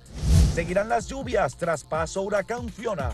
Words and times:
Seguirán 0.57 0.89
las 0.89 1.07
lluvias 1.07 1.55
tras 1.55 1.83
paso 1.83 2.23
huracán 2.23 2.67
Fiona. 2.69 3.11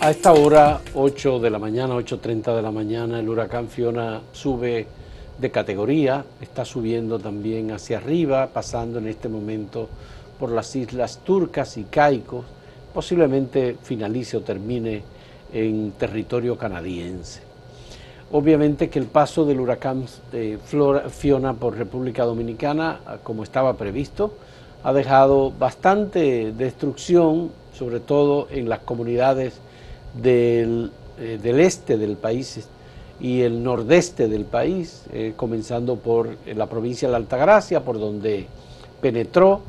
A 0.00 0.10
esta 0.10 0.32
hora, 0.32 0.80
8 0.94 1.38
de 1.38 1.50
la 1.50 1.60
mañana, 1.60 1.94
8.30 1.94 2.56
de 2.56 2.62
la 2.62 2.72
mañana, 2.72 3.20
el 3.20 3.28
huracán 3.28 3.68
Fiona 3.68 4.22
sube 4.32 4.88
de 5.38 5.50
categoría, 5.52 6.24
está 6.40 6.64
subiendo 6.64 7.20
también 7.20 7.70
hacia 7.70 7.98
arriba, 7.98 8.48
pasando 8.48 8.98
en 8.98 9.06
este 9.06 9.28
momento 9.28 9.88
por 10.40 10.50
las 10.50 10.74
islas 10.74 11.20
turcas 11.22 11.76
y 11.76 11.84
caicos, 11.84 12.44
posiblemente 12.92 13.76
finalice 13.80 14.38
o 14.38 14.40
termine 14.40 15.04
en 15.52 15.92
territorio 15.92 16.58
canadiense. 16.58 17.45
Obviamente 18.32 18.90
que 18.90 18.98
el 18.98 19.06
paso 19.06 19.44
del 19.44 19.60
huracán 19.60 20.04
eh, 20.32 20.58
Fiona 21.10 21.54
por 21.54 21.76
República 21.76 22.24
Dominicana, 22.24 23.00
ah, 23.06 23.18
como 23.22 23.44
estaba 23.44 23.74
previsto, 23.74 24.32
ha 24.82 24.92
dejado 24.92 25.52
bastante 25.52 26.52
destrucción, 26.52 27.52
sobre 27.72 28.00
todo 28.00 28.48
en 28.50 28.68
las 28.68 28.80
comunidades 28.80 29.54
del, 30.20 30.90
eh, 31.20 31.38
este 31.58 31.98
del 31.98 32.16
país 32.16 32.66
y 33.20 33.42
el 33.42 33.62
nordeste 33.62 34.26
del 34.26 34.44
país, 34.44 35.04
eh, 35.12 35.34
comenzando 35.36 35.94
por 35.94 36.36
la 36.52 36.66
provincia 36.66 37.06
de 37.06 37.12
la 37.12 37.18
Altagracia, 37.18 37.84
por 37.84 38.00
donde 38.00 38.46
penetró, 39.00 39.60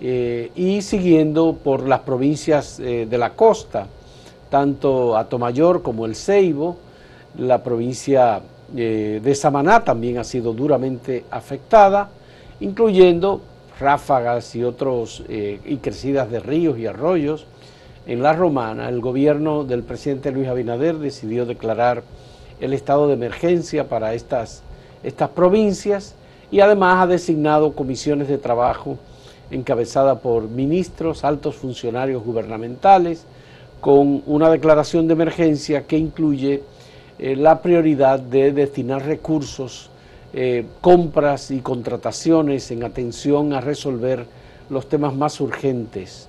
y 0.00 0.80
siguiendo 0.80 1.58
por 1.62 1.86
las 1.86 2.00
provincias 2.00 2.78
de 2.78 3.18
la 3.18 3.34
costa, 3.34 3.86
tanto 4.48 5.14
Atomayor 5.14 5.82
como 5.82 6.06
el 6.06 6.16
Ceibo, 6.16 6.78
la 7.38 7.62
provincia 7.62 8.40
eh, 8.76 9.20
de 9.22 9.34
Samaná 9.34 9.84
también 9.84 10.18
ha 10.18 10.24
sido 10.24 10.52
duramente 10.52 11.24
afectada, 11.30 12.10
incluyendo 12.60 13.40
ráfagas 13.78 14.54
y 14.54 14.62
otros 14.62 15.24
eh, 15.28 15.60
y 15.64 15.78
crecidas 15.78 16.30
de 16.30 16.40
ríos 16.40 16.78
y 16.78 16.86
arroyos. 16.86 17.46
En 18.06 18.22
la 18.22 18.32
Romana, 18.32 18.88
el 18.88 19.00
gobierno 19.00 19.64
del 19.64 19.82
presidente 19.82 20.32
Luis 20.32 20.48
Abinader 20.48 20.96
decidió 20.96 21.46
declarar 21.46 22.02
el 22.60 22.72
estado 22.72 23.08
de 23.08 23.14
emergencia 23.14 23.88
para 23.88 24.14
estas, 24.14 24.62
estas 25.02 25.30
provincias 25.30 26.14
y 26.50 26.60
además 26.60 27.02
ha 27.02 27.06
designado 27.06 27.72
comisiones 27.72 28.28
de 28.28 28.38
trabajo 28.38 28.98
encabezadas 29.50 30.20
por 30.20 30.48
ministros, 30.48 31.24
altos 31.24 31.56
funcionarios 31.56 32.22
gubernamentales, 32.22 33.24
con 33.80 34.22
una 34.26 34.50
declaración 34.50 35.06
de 35.06 35.14
emergencia 35.14 35.86
que 35.86 35.96
incluye 35.96 36.62
eh, 37.22 37.36
la 37.36 37.60
prioridad 37.60 38.18
de 38.18 38.50
destinar 38.50 39.04
recursos, 39.04 39.90
eh, 40.32 40.64
compras 40.80 41.50
y 41.50 41.60
contrataciones 41.60 42.70
en 42.70 42.82
atención 42.82 43.52
a 43.52 43.60
resolver 43.60 44.24
los 44.70 44.88
temas 44.88 45.14
más 45.14 45.38
urgentes 45.38 46.28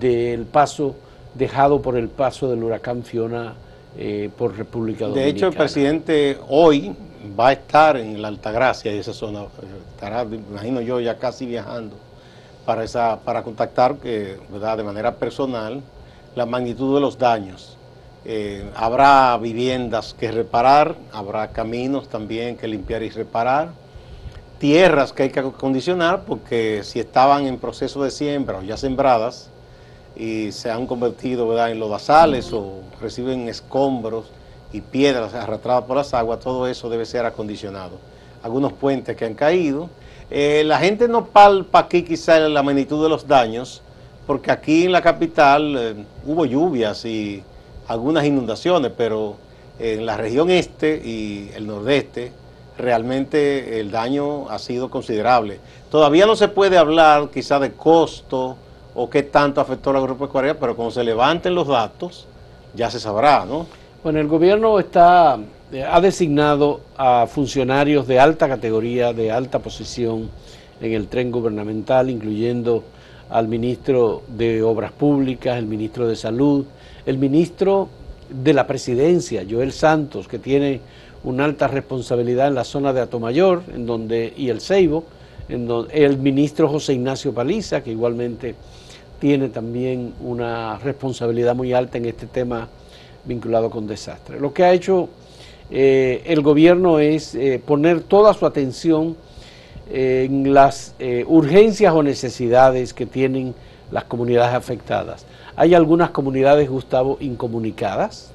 del 0.00 0.46
paso 0.46 0.96
dejado 1.34 1.82
por 1.82 1.98
el 1.98 2.08
paso 2.08 2.48
del 2.48 2.64
huracán 2.64 3.02
Fiona 3.02 3.56
eh, 3.98 4.30
por 4.38 4.56
República 4.56 5.04
Dominicana. 5.04 5.26
De 5.26 5.30
hecho, 5.30 5.48
el 5.48 5.54
presidente 5.54 6.38
hoy 6.48 6.96
va 7.38 7.48
a 7.48 7.52
estar 7.52 7.98
en 7.98 8.22
la 8.22 8.28
Altagracia 8.28 8.94
y 8.94 8.98
esa 8.98 9.12
zona, 9.12 9.44
estará, 9.94 10.22
imagino 10.22 10.80
yo, 10.80 10.98
ya 10.98 11.18
casi 11.18 11.44
viajando 11.44 11.94
para, 12.64 12.84
esa, 12.84 13.20
para 13.20 13.42
contactar 13.42 13.96
¿verdad? 14.50 14.78
de 14.78 14.82
manera 14.82 15.14
personal 15.14 15.82
la 16.34 16.46
magnitud 16.46 16.94
de 16.94 17.02
los 17.02 17.18
daños 17.18 17.75
eh, 18.28 18.68
habrá 18.74 19.38
viviendas 19.38 20.12
que 20.18 20.32
reparar, 20.32 20.96
habrá 21.12 21.52
caminos 21.52 22.08
también 22.08 22.56
que 22.56 22.66
limpiar 22.66 23.04
y 23.04 23.10
reparar, 23.10 23.68
tierras 24.58 25.12
que 25.12 25.24
hay 25.24 25.30
que 25.30 25.38
acondicionar 25.38 26.24
porque 26.24 26.80
si 26.82 26.98
estaban 26.98 27.46
en 27.46 27.58
proceso 27.58 28.02
de 28.02 28.10
siembra 28.10 28.58
o 28.58 28.62
ya 28.62 28.76
sembradas 28.76 29.48
y 30.16 30.50
se 30.50 30.72
han 30.72 30.88
convertido 30.88 31.66
en 31.68 31.78
lodazales 31.78 32.52
o 32.52 32.80
reciben 33.00 33.48
escombros 33.48 34.24
y 34.72 34.80
piedras 34.80 35.32
arrastradas 35.32 35.84
por 35.84 35.96
las 35.96 36.12
aguas, 36.12 36.40
todo 36.40 36.66
eso 36.66 36.88
debe 36.88 37.06
ser 37.06 37.26
acondicionado. 37.26 37.98
Algunos 38.42 38.72
puentes 38.72 39.16
que 39.16 39.24
han 39.24 39.34
caído. 39.34 39.88
Eh, 40.32 40.64
la 40.66 40.80
gente 40.80 41.06
no 41.06 41.26
palpa 41.26 41.78
aquí 41.78 42.02
quizá 42.02 42.40
la 42.40 42.64
magnitud 42.64 43.00
de 43.04 43.08
los 43.08 43.28
daños, 43.28 43.82
porque 44.26 44.50
aquí 44.50 44.84
en 44.84 44.90
la 44.90 45.00
capital 45.00 45.76
eh, 45.78 45.94
hubo 46.26 46.44
lluvias 46.44 47.04
y 47.04 47.44
algunas 47.88 48.24
inundaciones, 48.24 48.92
pero 48.96 49.36
en 49.78 50.06
la 50.06 50.16
región 50.16 50.50
este 50.50 51.00
y 51.04 51.50
el 51.54 51.66
nordeste 51.66 52.32
realmente 52.78 53.80
el 53.80 53.90
daño 53.90 54.48
ha 54.48 54.58
sido 54.58 54.90
considerable. 54.90 55.60
Todavía 55.90 56.26
no 56.26 56.36
se 56.36 56.48
puede 56.48 56.78
hablar 56.78 57.30
quizá 57.32 57.58
de 57.58 57.72
costo 57.72 58.56
o 58.94 59.10
qué 59.10 59.22
tanto 59.22 59.60
afectó 59.60 59.92
la 59.92 59.98
agropecuaria, 59.98 60.58
pero 60.58 60.76
cuando 60.76 60.92
se 60.92 61.04
levanten 61.04 61.54
los 61.54 61.68
datos 61.68 62.26
ya 62.74 62.90
se 62.90 63.00
sabrá, 63.00 63.44
¿no? 63.44 63.66
Bueno, 64.02 64.20
el 64.20 64.28
gobierno 64.28 64.78
está 64.78 65.38
eh, 65.72 65.82
ha 65.82 66.00
designado 66.00 66.80
a 66.96 67.26
funcionarios 67.26 68.06
de 68.06 68.20
alta 68.20 68.48
categoría, 68.48 69.12
de 69.12 69.32
alta 69.32 69.58
posición 69.58 70.30
en 70.80 70.92
el 70.92 71.08
tren 71.08 71.32
gubernamental, 71.32 72.08
incluyendo 72.08 72.84
al 73.30 73.48
ministro 73.48 74.22
de 74.28 74.62
Obras 74.62 74.92
Públicas, 74.92 75.58
el 75.58 75.66
ministro 75.66 76.06
de 76.06 76.14
Salud, 76.14 76.66
el 77.06 77.18
ministro 77.18 77.88
de 78.28 78.52
la 78.52 78.66
presidencia, 78.66 79.44
Joel 79.48 79.72
Santos, 79.72 80.28
que 80.28 80.38
tiene 80.38 80.80
una 81.24 81.44
alta 81.44 81.68
responsabilidad 81.68 82.48
en 82.48 82.54
la 82.54 82.64
zona 82.64 82.92
de 82.92 83.00
Atomayor 83.00 83.62
en 83.72 83.86
donde, 83.86 84.32
y 84.36 84.48
el 84.48 84.60
Ceibo, 84.60 85.04
el 85.48 86.18
ministro 86.18 86.68
José 86.68 86.94
Ignacio 86.94 87.32
Paliza, 87.32 87.82
que 87.82 87.92
igualmente 87.92 88.56
tiene 89.20 89.48
también 89.48 90.12
una 90.20 90.78
responsabilidad 90.78 91.54
muy 91.54 91.72
alta 91.72 91.98
en 91.98 92.06
este 92.06 92.26
tema 92.26 92.68
vinculado 93.24 93.70
con 93.70 93.86
desastres. 93.86 94.40
Lo 94.40 94.52
que 94.52 94.64
ha 94.64 94.72
hecho 94.72 95.08
eh, 95.70 96.22
el 96.26 96.42
gobierno 96.42 96.98
es 96.98 97.34
eh, 97.34 97.60
poner 97.64 98.02
toda 98.02 98.34
su 98.34 98.46
atención 98.46 99.16
en 99.88 100.52
las 100.52 100.94
eh, 100.98 101.24
urgencias 101.28 101.94
o 101.94 102.02
necesidades 102.02 102.92
que 102.92 103.06
tienen 103.06 103.54
las 103.90 104.04
comunidades 104.04 104.54
afectadas. 104.54 105.26
Hay 105.56 105.74
algunas 105.74 106.10
comunidades, 106.10 106.68
Gustavo, 106.68 107.18
incomunicadas 107.20 108.30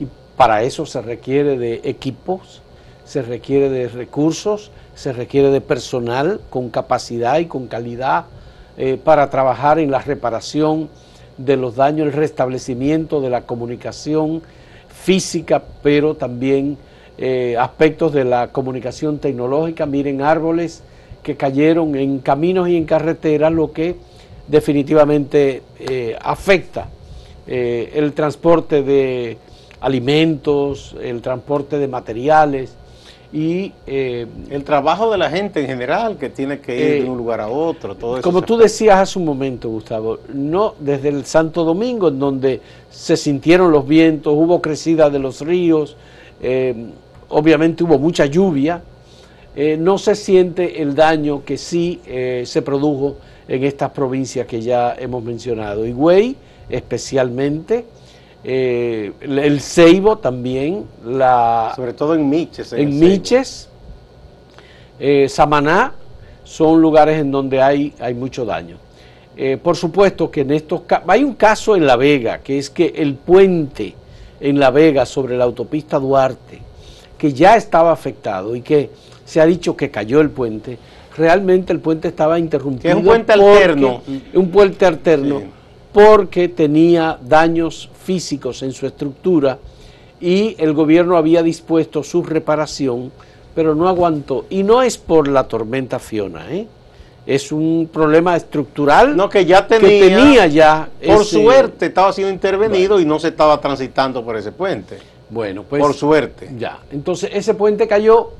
y 0.00 0.06
para 0.36 0.62
eso 0.62 0.86
se 0.86 1.02
requiere 1.02 1.58
de 1.58 1.80
equipos, 1.84 2.62
se 3.04 3.22
requiere 3.22 3.68
de 3.68 3.88
recursos, 3.88 4.70
se 4.94 5.12
requiere 5.12 5.50
de 5.50 5.60
personal 5.60 6.40
con 6.50 6.70
capacidad 6.70 7.38
y 7.38 7.46
con 7.46 7.66
calidad 7.66 8.24
eh, 8.76 8.98
para 9.02 9.30
trabajar 9.30 9.78
en 9.78 9.90
la 9.90 10.00
reparación 10.00 10.88
de 11.36 11.56
los 11.56 11.76
daños, 11.76 12.06
el 12.06 12.12
restablecimiento 12.12 13.20
de 13.20 13.30
la 13.30 13.42
comunicación 13.42 14.42
física, 14.88 15.62
pero 15.82 16.14
también 16.14 16.78
eh, 17.18 17.56
aspectos 17.58 18.12
de 18.12 18.24
la 18.24 18.48
comunicación 18.48 19.18
tecnológica. 19.18 19.86
Miren 19.86 20.22
árboles 20.22 20.82
que 21.22 21.36
cayeron 21.36 21.94
en 21.96 22.18
caminos 22.18 22.68
y 22.68 22.76
en 22.76 22.84
carreteras, 22.84 23.52
lo 23.52 23.72
que 23.72 23.96
definitivamente 24.48 25.62
eh, 25.78 26.16
afecta 26.20 26.88
eh, 27.46 27.92
el 27.94 28.12
transporte 28.12 28.82
de 28.82 29.38
alimentos, 29.80 30.94
el 31.02 31.20
transporte 31.20 31.78
de 31.78 31.88
materiales 31.88 32.74
y 33.32 33.72
eh, 33.86 34.26
el 34.50 34.64
trabajo 34.64 35.10
de 35.10 35.18
la 35.18 35.30
gente 35.30 35.60
en 35.60 35.66
general 35.66 36.16
que 36.16 36.30
tiene 36.30 36.60
que 36.60 36.96
ir 36.96 37.04
de 37.04 37.10
un 37.10 37.18
lugar 37.18 37.40
a 37.40 37.48
otro, 37.48 37.94
todo 37.94 38.16
eso. 38.16 38.22
Como 38.22 38.42
tú 38.42 38.56
decías 38.56 38.98
hace 38.98 39.18
un 39.18 39.24
momento, 39.24 39.68
Gustavo, 39.68 40.20
no 40.32 40.74
desde 40.78 41.08
el 41.08 41.24
Santo 41.26 41.64
Domingo, 41.64 42.08
en 42.08 42.18
donde 42.18 42.60
se 42.90 43.16
sintieron 43.16 43.72
los 43.72 43.86
vientos, 43.86 44.32
hubo 44.34 44.62
crecida 44.62 45.10
de 45.10 45.18
los 45.18 45.40
ríos, 45.40 45.96
obviamente 47.28 47.84
hubo 47.84 47.98
mucha 47.98 48.26
lluvia, 48.26 48.82
no 49.78 49.96
se 49.96 50.14
siente 50.14 50.82
el 50.82 50.94
daño 50.94 51.44
que 51.44 51.56
sí 51.56 52.00
se 52.04 52.62
produjo 52.62 53.16
en 53.48 53.64
estas 53.64 53.90
provincias 53.90 54.46
que 54.46 54.60
ya 54.60 54.94
hemos 54.98 55.22
mencionado. 55.22 55.86
Higüey 55.86 56.36
especialmente, 56.68 57.84
eh, 58.42 59.12
el 59.20 59.60
Ceibo 59.60 60.18
también, 60.18 60.86
la, 61.04 61.72
sobre 61.76 61.92
todo 61.92 62.14
en 62.14 62.28
Miches. 62.28 62.72
En, 62.72 62.98
Miches, 62.98 63.68
eh, 64.98 65.28
Samaná, 65.28 65.92
son 66.44 66.80
lugares 66.80 67.20
en 67.20 67.30
donde 67.30 67.60
hay, 67.60 67.92
hay 68.00 68.14
mucho 68.14 68.44
daño. 68.44 68.78
Eh, 69.36 69.58
por 69.62 69.76
supuesto 69.76 70.30
que 70.30 70.42
en 70.42 70.52
estos 70.52 70.82
hay 71.06 71.22
un 71.22 71.34
caso 71.34 71.76
en 71.76 71.86
La 71.86 71.96
Vega, 71.96 72.38
que 72.38 72.58
es 72.58 72.70
que 72.70 72.94
el 72.96 73.14
puente 73.14 73.94
en 74.40 74.58
La 74.58 74.70
Vega 74.70 75.04
sobre 75.04 75.36
la 75.36 75.44
autopista 75.44 75.98
Duarte, 75.98 76.60
que 77.18 77.32
ya 77.32 77.56
estaba 77.56 77.92
afectado 77.92 78.56
y 78.56 78.62
que 78.62 78.90
se 79.26 79.40
ha 79.42 79.44
dicho 79.46 79.76
que 79.76 79.90
cayó 79.90 80.22
el 80.22 80.30
puente, 80.30 80.78
realmente 81.14 81.74
el 81.74 81.80
puente 81.80 82.08
estaba 82.08 82.38
interrumpido. 82.38 82.90
es 82.90 82.96
un 82.96 83.04
puente 83.04 83.32
alterno. 83.32 84.02
Un 84.32 84.50
puente 84.50 84.86
alterno 84.86 85.42
porque 85.92 86.48
tenía 86.48 87.18
daños 87.22 87.90
físicos 88.02 88.62
en 88.62 88.72
su 88.72 88.86
estructura 88.86 89.58
y 90.20 90.54
el 90.58 90.72
gobierno 90.72 91.16
había 91.16 91.42
dispuesto 91.42 92.02
su 92.02 92.22
reparación, 92.22 93.12
pero 93.54 93.74
no 93.74 93.88
aguantó. 93.88 94.46
Y 94.50 94.62
no 94.62 94.82
es 94.82 94.98
por 94.98 95.28
la 95.28 95.44
tormenta 95.44 95.98
Fiona, 95.98 96.50
¿eh? 96.50 96.66
es 97.26 97.50
un 97.50 97.88
problema 97.92 98.36
estructural 98.36 99.16
no, 99.16 99.28
que 99.28 99.44
ya 99.44 99.66
tenía, 99.66 100.46
ya. 100.46 100.88
Por 101.04 101.24
suerte 101.24 101.86
estaba 101.86 102.12
siendo 102.12 102.32
intervenido 102.32 103.00
y 103.00 103.04
no 103.04 103.18
se 103.18 103.28
estaba 103.28 103.60
transitando 103.60 104.24
por 104.24 104.36
ese 104.36 104.52
puente. 104.52 104.98
Bueno, 105.28 105.64
pues. 105.64 105.82
Por 105.82 105.92
suerte. 105.92 106.50
Ya. 106.56 106.78
Entonces 106.92 107.30
ese 107.32 107.54
puente 107.54 107.88
cayó 107.88 108.30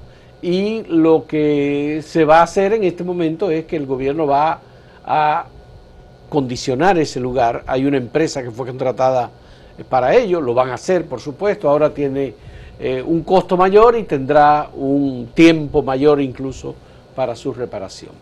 y 0.43 0.83
lo 0.85 1.27
que 1.27 2.03
se 2.05 2.25
va 2.25 2.41
a 2.41 2.43
hacer 2.43 2.73
en 2.75 2.85
este 2.85 3.05
momento 3.05 3.51
es 3.51 3.65
que 3.65 3.77
el 3.77 3.87
gobierno 3.87 4.27
va 4.27 4.61
a 5.05 5.47
condicionar 6.29 6.99
ese 6.99 7.21
lugar. 7.21 7.65
Hay 7.67 7.87
una 7.87 7.97
empresa 7.97 8.43
que 8.43 8.51
fue 8.51 8.67
contratada 8.67 9.31
eh, 9.79 9.85
para 9.89 10.15
ello, 10.15 10.41
lo 10.41 10.55
van 10.55 10.71
a 10.71 10.75
hacer, 10.75 11.07
por 11.07 11.21
supuesto. 11.21 11.69
Ahora 11.69 11.93
tiene 11.93 12.35
eh, 12.79 13.03
un 13.03 13.23
costo 13.23 13.57
mayor 13.57 13.97
y 13.97 14.03
tendrá 14.03 14.69
un 14.75 15.31
tiempo 15.35 15.83
mayor 15.83 16.21
incluso 16.21 16.75
para 17.15 17.35
su 17.35 17.53
reparación. 17.53 18.13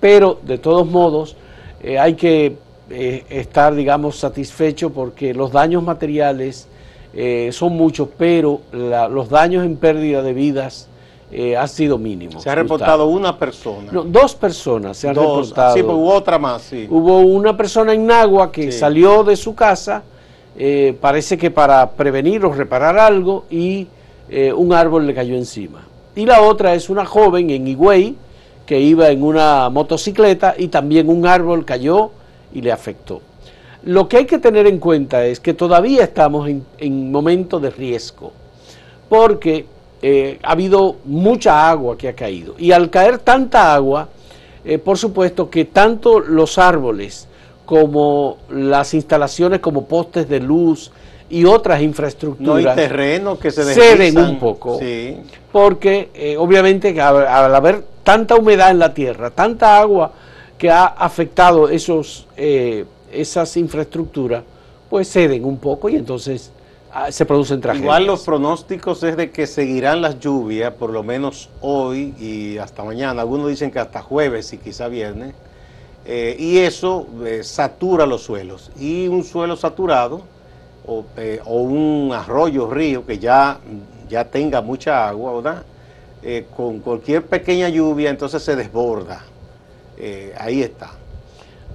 Pero, 0.00 0.38
de 0.42 0.58
todos 0.58 0.86
modos, 0.86 1.36
eh, 1.82 1.98
hay 1.98 2.14
que 2.14 2.56
estar, 3.28 3.74
digamos, 3.74 4.18
satisfecho 4.18 4.88
porque 4.88 5.34
los 5.34 5.52
daños 5.52 5.82
materiales 5.82 6.68
son 7.50 7.76
muchos, 7.76 8.08
pero 8.16 8.62
los 8.72 9.28
daños 9.28 9.66
en 9.66 9.76
pérdida 9.76 10.22
de 10.22 10.32
vidas 10.32 10.88
eh, 11.30 11.56
ha 11.56 11.66
sido 11.66 11.98
mínimo. 11.98 12.40
Se 12.40 12.48
ha 12.48 12.54
reportado 12.54 13.06
una 13.06 13.38
persona. 13.38 13.92
No, 13.92 14.02
dos 14.02 14.34
personas 14.34 14.96
se 14.96 15.08
han 15.08 15.14
reportado. 15.14 15.74
Sí, 15.74 15.82
hubo 15.82 16.12
otra 16.12 16.38
más, 16.38 16.62
sí. 16.62 16.86
Hubo 16.88 17.18
una 17.18 17.56
persona 17.56 17.92
en 17.92 18.06
Nagua 18.06 18.50
que 18.50 18.72
salió 18.72 19.24
de 19.24 19.36
su 19.36 19.54
casa, 19.54 20.02
eh, 20.56 20.96
parece 21.00 21.36
que 21.36 21.50
para 21.50 21.90
prevenir 21.90 22.44
o 22.44 22.52
reparar 22.52 22.98
algo, 22.98 23.44
y 23.50 23.86
eh, 24.30 24.52
un 24.52 24.72
árbol 24.72 25.06
le 25.06 25.14
cayó 25.14 25.36
encima. 25.36 25.86
Y 26.16 26.24
la 26.24 26.40
otra 26.40 26.74
es 26.74 26.88
una 26.88 27.04
joven 27.04 27.50
en 27.50 27.68
Higüey 27.68 28.16
que 28.64 28.80
iba 28.80 29.08
en 29.10 29.22
una 29.22 29.68
motocicleta 29.70 30.54
y 30.56 30.68
también 30.68 31.08
un 31.08 31.26
árbol 31.26 31.64
cayó 31.64 32.10
y 32.52 32.62
le 32.62 32.72
afectó. 32.72 33.20
Lo 33.84 34.08
que 34.08 34.18
hay 34.18 34.26
que 34.26 34.38
tener 34.38 34.66
en 34.66 34.78
cuenta 34.78 35.24
es 35.24 35.40
que 35.40 35.54
todavía 35.54 36.04
estamos 36.04 36.48
en, 36.48 36.64
en 36.78 37.12
momento 37.12 37.60
de 37.60 37.70
riesgo, 37.70 38.32
porque 39.08 39.66
eh, 40.00 40.38
ha 40.42 40.52
habido 40.52 40.96
mucha 41.04 41.68
agua 41.68 41.96
que 41.98 42.08
ha 42.08 42.14
caído. 42.14 42.54
Y 42.58 42.70
al 42.70 42.88
caer 42.88 43.18
tanta 43.18 43.74
agua, 43.74 44.08
eh, 44.64 44.78
por 44.78 44.96
supuesto 44.96 45.50
que 45.50 45.64
tanto 45.64 46.20
los 46.20 46.58
árboles 46.58 47.26
como 47.64 48.38
las 48.48 48.94
instalaciones 48.94 49.60
como 49.60 49.86
postes 49.86 50.28
de 50.28 50.40
luz 50.40 50.90
y 51.28 51.44
otras 51.44 51.82
infraestructuras 51.82 52.64
no 52.64 52.82
terreno 52.82 53.38
que 53.38 53.50
se 53.50 53.62
ceden 53.74 54.16
un 54.16 54.38
poco 54.38 54.80
porque 55.52 56.08
eh, 56.14 56.38
obviamente 56.38 56.98
al, 56.98 57.54
haber 57.54 57.84
tanta 58.02 58.36
humedad 58.36 58.70
en 58.70 58.78
la 58.78 58.94
tierra 58.94 59.28
tanta 59.28 59.78
agua 59.78 60.10
que 60.56 60.70
ha 60.70 60.86
afectado 60.86 61.68
esos 61.68 62.26
esas 63.12 63.54
infraestructuras 63.58 64.42
pues 64.88 65.12
ceden 65.12 65.44
un 65.44 65.58
poco 65.58 65.90
y 65.90 65.96
entonces 65.96 66.50
se 67.10 67.24
producen 67.24 67.60
tragedias. 67.60 67.84
Igual 67.84 68.06
los 68.06 68.22
pronósticos 68.24 69.02
es 69.02 69.16
de 69.16 69.30
que 69.30 69.46
seguirán 69.46 70.02
las 70.02 70.18
lluvias, 70.18 70.72
por 70.74 70.90
lo 70.90 71.02
menos 71.02 71.50
hoy 71.60 72.14
y 72.18 72.58
hasta 72.58 72.84
mañana. 72.84 73.22
Algunos 73.22 73.48
dicen 73.48 73.70
que 73.70 73.78
hasta 73.78 74.02
jueves 74.02 74.52
y 74.52 74.58
quizá 74.58 74.88
viernes. 74.88 75.34
Eh, 76.04 76.36
y 76.38 76.58
eso 76.58 77.06
eh, 77.24 77.42
satura 77.44 78.06
los 78.06 78.22
suelos. 78.22 78.70
Y 78.78 79.08
un 79.08 79.24
suelo 79.24 79.56
saturado 79.56 80.22
o, 80.86 81.04
eh, 81.16 81.40
un 81.44 82.10
arroyo, 82.14 82.70
río 82.70 83.04
que 83.04 83.18
ya, 83.18 83.58
ya 84.08 84.24
tenga 84.24 84.62
mucha 84.62 85.08
agua, 85.08 85.34
¿verdad? 85.34 85.64
con 86.56 86.80
cualquier 86.80 87.24
pequeña 87.24 87.68
lluvia 87.68 88.10
entonces 88.10 88.42
se 88.42 88.56
desborda. 88.56 89.24
ahí 90.36 90.62
está. 90.62 90.97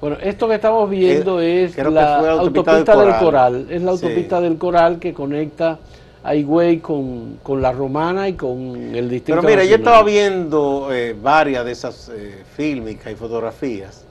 Bueno, 0.04 0.18
esto 0.22 0.50
que 0.50 0.56
estamos 0.56 0.90
viendo 0.90 1.40
eh, 1.40 1.64
es 1.64 1.78
la, 1.78 2.32
autopista, 2.32 2.98
del, 2.98 3.16
Coral. 3.20 3.68
Es 3.70 3.82
la 3.82 3.92
autopista 3.92 4.42
del 4.42 4.58
Coral 4.58 5.00
que 5.00 5.14
conecta 5.14 5.80
a 6.22 6.36
Higüey 6.36 6.80
con, 6.80 7.40
la 7.62 7.72
Romana 7.72 8.28
y 8.28 8.34
con 8.34 8.76
el 8.94 9.10
distrito. 9.10 9.40
Pero 9.40 9.44
mira, 9.44 9.64
yo 9.64 9.78
estaba 9.78 10.04
viendo 10.04 10.90
eh, 10.92 11.16
varias 11.18 11.64
de 11.64 11.72
esas 11.72 12.12
eh, 12.14 12.44
fílmicas 12.54 13.14
y 13.14 13.16
fotografías 13.16 14.04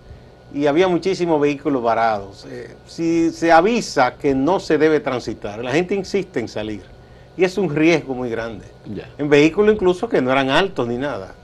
y 0.55 0.65
había 0.65 0.89
muchísimos 0.89 1.39
vehículos 1.39 1.83
varados. 1.83 2.47
si 2.87 3.31
se 3.31 3.53
avisa 3.53 4.15
que 4.15 4.35
no 4.35 4.61
se 4.61 4.79
debe 4.79 4.99
transitar, 5.01 5.63
la 5.63 5.73
gente 5.73 5.95
insiste 5.95 6.41
en 6.41 6.49
salir 6.49 6.85
y 7.37 7.45
es 7.45 7.59
un 7.59 7.69
riesgo 7.69 8.15
muy 8.15 8.31
grande. 8.31 8.65
En 9.19 9.29
vehículos 9.29 9.75
incluso 9.75 10.09
que 10.09 10.23
no 10.23 10.33
eran 10.33 10.49
altos 10.49 10.89
ni 10.89 10.97
nada. 10.97 11.35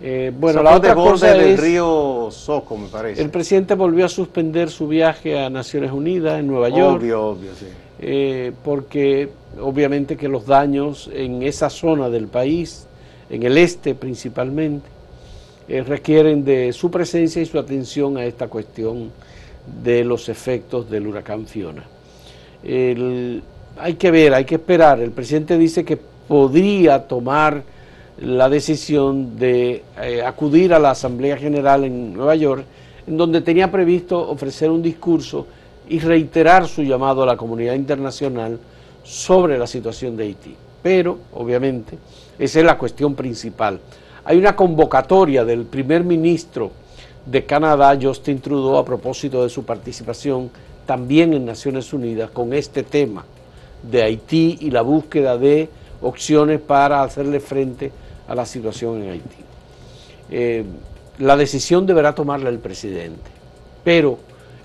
Eh, 0.00 0.32
bueno, 0.38 0.62
la 0.62 0.76
otra 0.76 0.94
cosa 0.94 1.34
del 1.34 1.58
río 1.58 2.28
Soco, 2.30 2.76
me 2.76 2.86
parece. 2.88 3.20
El 3.20 3.30
presidente 3.30 3.74
volvió 3.74 4.06
a 4.06 4.08
suspender 4.08 4.70
su 4.70 4.86
viaje 4.86 5.38
a 5.38 5.50
Naciones 5.50 5.90
Unidas 5.90 6.38
en 6.38 6.46
Nueva 6.46 6.68
York. 6.68 7.00
Obvio, 7.00 7.26
obvio, 7.26 7.50
sí. 7.58 7.66
Eh, 8.00 8.52
porque 8.62 9.28
obviamente 9.60 10.16
que 10.16 10.28
los 10.28 10.46
daños 10.46 11.10
en 11.12 11.42
esa 11.42 11.68
zona 11.68 12.08
del 12.08 12.28
país, 12.28 12.86
en 13.28 13.42
el 13.42 13.58
este 13.58 13.96
principalmente, 13.96 14.88
eh, 15.68 15.82
requieren 15.82 16.44
de 16.44 16.72
su 16.72 16.92
presencia 16.92 17.42
y 17.42 17.46
su 17.46 17.58
atención 17.58 18.16
a 18.18 18.24
esta 18.24 18.46
cuestión 18.46 19.10
de 19.82 20.04
los 20.04 20.28
efectos 20.28 20.88
del 20.88 21.08
huracán 21.08 21.46
Fiona. 21.46 21.84
hay 22.62 23.94
que 23.98 24.10
ver, 24.12 24.32
hay 24.32 24.44
que 24.44 24.54
esperar. 24.54 25.00
El 25.00 25.10
presidente 25.10 25.58
dice 25.58 25.84
que 25.84 25.96
podría 25.96 27.06
tomar 27.08 27.64
la 28.20 28.48
decisión 28.48 29.38
de 29.38 29.84
eh, 30.00 30.22
acudir 30.22 30.74
a 30.74 30.78
la 30.78 30.90
Asamblea 30.90 31.36
General 31.36 31.84
en 31.84 32.12
Nueva 32.12 32.34
York, 32.34 32.64
en 33.06 33.16
donde 33.16 33.40
tenía 33.40 33.70
previsto 33.70 34.28
ofrecer 34.28 34.70
un 34.70 34.82
discurso 34.82 35.46
y 35.88 36.00
reiterar 36.00 36.66
su 36.66 36.82
llamado 36.82 37.22
a 37.22 37.26
la 37.26 37.36
comunidad 37.36 37.74
internacional 37.74 38.58
sobre 39.04 39.58
la 39.58 39.66
situación 39.66 40.16
de 40.16 40.24
Haití. 40.24 40.54
Pero, 40.82 41.18
obviamente, 41.32 41.96
esa 42.38 42.58
es 42.58 42.64
la 42.64 42.76
cuestión 42.76 43.14
principal. 43.14 43.80
Hay 44.24 44.36
una 44.36 44.54
convocatoria 44.54 45.44
del 45.44 45.64
primer 45.64 46.04
ministro 46.04 46.70
de 47.24 47.44
Canadá, 47.44 47.96
Justin 48.00 48.40
Trudeau, 48.40 48.76
a 48.76 48.84
propósito 48.84 49.42
de 49.42 49.48
su 49.48 49.64
participación 49.64 50.50
también 50.86 51.34
en 51.34 51.44
Naciones 51.44 51.92
Unidas 51.92 52.30
con 52.30 52.52
este 52.52 52.82
tema 52.82 53.24
de 53.82 54.02
Haití 54.02 54.58
y 54.60 54.70
la 54.70 54.82
búsqueda 54.82 55.36
de 55.38 55.68
opciones 56.00 56.60
para 56.60 57.02
hacerle 57.02 57.40
frente 57.40 57.86
a 57.86 58.07
la 58.34 58.46
situación 58.46 59.02
en 59.02 59.10
Haití. 59.10 59.36
Eh, 60.30 60.64
la 61.18 61.36
decisión 61.36 61.86
deberá 61.86 62.14
tomarla 62.14 62.50
el 62.50 62.58
presidente, 62.58 63.30
pero 63.82 64.18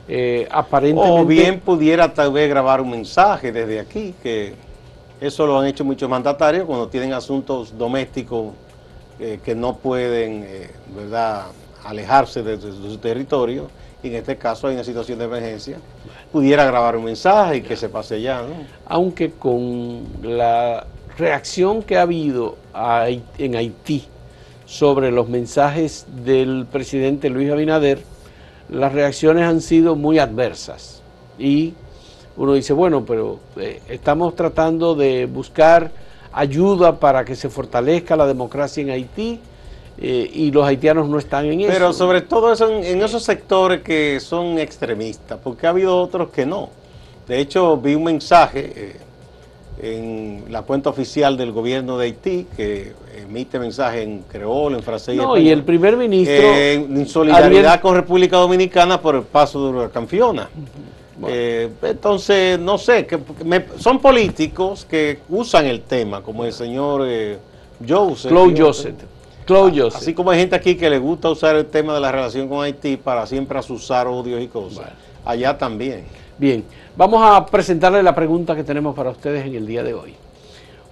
eh, 0.08 0.48
aparentemente... 0.52 1.22
O 1.22 1.26
bien 1.26 1.60
pudiera 1.60 2.14
tal 2.14 2.32
vez 2.32 2.50
grabar 2.50 2.82
un 2.82 2.92
mensaje 2.92 3.52
desde 3.52 3.80
aquí, 3.80 4.14
que 4.22 4.54
eso 5.22 5.48
lo 5.48 5.60
han 5.60 5.68
hecho 5.68 5.86
muchos 5.86 6.10
mandatarios 6.10 6.66
cuando 6.66 6.88
tienen 6.90 7.14
asuntos 7.14 7.78
domésticos 7.78 8.54
eh, 9.20 9.40
que 9.44 9.56
no 9.56 9.78
pueden, 9.78 10.46
¿verdad?, 10.96 11.46
alejarse 11.86 12.44
de, 12.44 12.60
su 12.60 12.98
territorio, 12.98 13.70
y 14.02 14.08
en 14.08 14.16
este 14.16 14.38
caso 14.38 14.68
hay 14.68 14.76
una 14.76 14.84
situación 14.84 15.20
de 15.20 15.26
emergencia, 15.26 15.78
pudiera 16.32 16.66
grabar 16.66 16.96
un 16.98 17.06
mensaje 17.06 17.58
y 17.58 17.62
que 17.62 17.76
se 17.78 17.90
pase 17.90 18.22
ya, 18.22 18.42
¿no? 18.42 18.66
Aunque 18.86 19.32
con 19.32 20.04
la 20.22 20.86
reacción 21.18 21.84
que 21.84 21.98
ha 21.98 22.04
habido 22.04 22.58
en 23.38 23.56
Haití 23.56 24.06
sobre 24.66 25.12
los 25.12 25.30
mensajes 25.30 26.06
del 26.26 26.66
presidente 26.72 27.30
Luis 27.30 27.52
Abinader, 27.52 28.00
las 28.70 28.94
reacciones 28.94 29.44
han 29.44 29.62
sido 29.62 29.96
muy 29.96 30.20
adversas. 30.20 31.02
Y 31.38 31.74
uno 32.38 32.54
dice, 32.54 32.74
bueno, 32.74 33.06
pero 33.06 33.40
eh, 33.58 33.82
estamos 33.88 34.36
tratando 34.36 34.96
de 34.96 35.28
buscar 35.28 35.92
ayuda 36.32 37.00
para 37.00 37.24
que 37.24 37.36
se 37.36 37.50
fortalezca 37.50 38.16
la 38.16 38.26
democracia 38.26 38.82
en 38.82 38.90
Haití 38.90 39.40
eh, 40.00 40.32
y 40.34 40.52
los 40.52 40.66
haitianos 40.66 41.08
no 41.08 41.20
están 41.20 41.46
en 41.46 41.62
eso. 41.62 41.72
Pero 41.72 41.94
sobre 41.94 42.22
todo 42.22 42.52
eso 42.52 42.68
en, 42.70 43.02
esos 43.02 43.24
sectores 43.24 43.82
que 43.82 44.20
son 44.20 44.58
extremistas, 44.58 45.40
porque 45.44 45.68
ha 45.68 45.70
habido 45.70 46.02
otros 46.02 46.30
que 46.30 46.46
no. 46.46 46.70
De 47.28 47.40
hecho, 47.40 47.78
vi 47.78 47.94
un 47.96 48.06
mensaje 48.06 48.74
eh, 48.76 48.98
en 49.82 50.46
la 50.50 50.62
cuenta 50.62 50.90
oficial 50.90 51.36
del 51.38 51.52
gobierno 51.52 51.98
de 51.98 52.06
Haití 52.06 52.48
que 52.56 52.94
emite 53.22 53.60
mensaje 53.60 54.04
en 54.04 54.24
creol, 54.24 54.76
en 54.76 54.84
francés 54.84 55.16
no, 55.16 55.38
y, 55.38 55.50
el 55.50 55.64
primer 55.64 55.98
ministro... 55.98 56.36
en 56.36 57.08
solidaridad 57.08 57.82
con 57.82 57.96
República 57.96 58.38
Dominicana 58.38 59.02
por 59.02 59.16
el 59.16 59.24
paso 59.24 59.66
de 59.66 59.78
Huracán 59.78 60.08
Fiona. 60.08 60.50
Eh, 61.28 61.70
entonces, 61.84 62.60
no 62.60 62.78
sé, 62.78 63.06
que 63.06 63.20
son 63.78 64.00
políticos 64.00 64.86
que 64.90 65.20
usan 65.30 65.66
el 65.66 65.82
tema, 65.82 66.22
como 66.22 66.44
el 66.46 66.54
señor 66.54 67.04
eh, 67.06 67.38
Joseph. 67.88 68.32
Claude 68.32 68.60
Joseph. 68.60 68.96
Joseph. 69.48 69.96
Así 69.96 70.14
como 70.14 70.32
hay 70.32 70.40
gente 70.40 70.56
aquí 70.56 70.76
que 70.76 70.90
le 70.90 71.00
gusta 71.00 71.30
usar 71.30 71.56
el 71.56 71.66
tema 71.66 71.94
de 71.94 72.00
la 72.00 72.12
relación 72.12 72.48
con 72.48 72.64
Haití 72.64 72.98
para 72.98 73.26
siempre 73.26 73.60
asusar 73.60 74.08
odios 74.08 74.42
y 74.42 74.48
cosas. 74.48 74.88
Allá 75.26 75.58
también. 75.58 76.06
Bien, 76.38 76.64
vamos 76.96 77.22
a 77.24 77.46
presentarle 77.46 78.02
la 78.02 78.16
pregunta 78.16 78.56
que 78.56 78.64
tenemos 78.64 78.96
para 78.96 79.10
ustedes 79.12 79.46
en 79.46 79.56
el 79.56 79.68
día 79.68 79.84
de 79.84 79.94
hoy. 79.94 80.16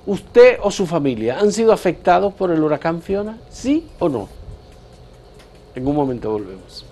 ¿Usted 0.05 0.57
o 0.61 0.69
su 0.71 0.85
familia 0.87 1.39
han 1.39 1.51
sido 1.51 1.73
afectados 1.73 2.33
por 2.33 2.51
el 2.51 2.63
huracán 2.63 3.01
Fiona? 3.01 3.37
¿Sí 3.49 3.87
o 3.99 4.07
no? 4.09 4.29
En 5.75 5.87
un 5.87 5.95
momento 5.95 6.31
volvemos. 6.31 6.85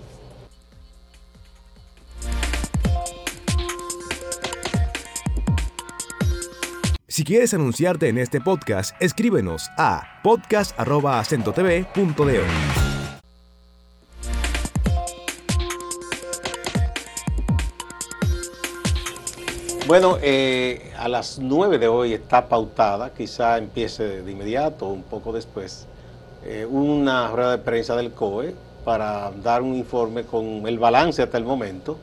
Si 7.08 7.24
quieres 7.24 7.52
anunciarte 7.52 8.08
en 8.08 8.18
este 8.18 8.40
podcast, 8.40 8.94
escríbenos 9.00 9.68
a 9.76 10.20
podcast.acentotv.de. 10.22 12.79
Bueno, 19.90 20.18
eh, 20.22 20.92
a 20.96 21.08
las 21.08 21.40
9 21.40 21.80
de 21.80 21.88
hoy 21.88 22.12
está 22.12 22.48
pautada, 22.48 23.12
quizá 23.12 23.58
empiece 23.58 24.22
de 24.22 24.30
inmediato 24.30 24.86
un 24.86 25.02
poco 25.02 25.32
después, 25.32 25.88
eh, 26.44 26.64
una 26.64 27.26
rueda 27.26 27.50
de 27.50 27.58
prensa 27.58 27.96
del 27.96 28.12
COE 28.12 28.54
para 28.84 29.32
dar 29.42 29.62
un 29.62 29.74
informe 29.74 30.22
con 30.22 30.64
el 30.68 30.78
balance 30.78 31.20
hasta 31.22 31.38
el 31.38 31.44
momento 31.44 31.98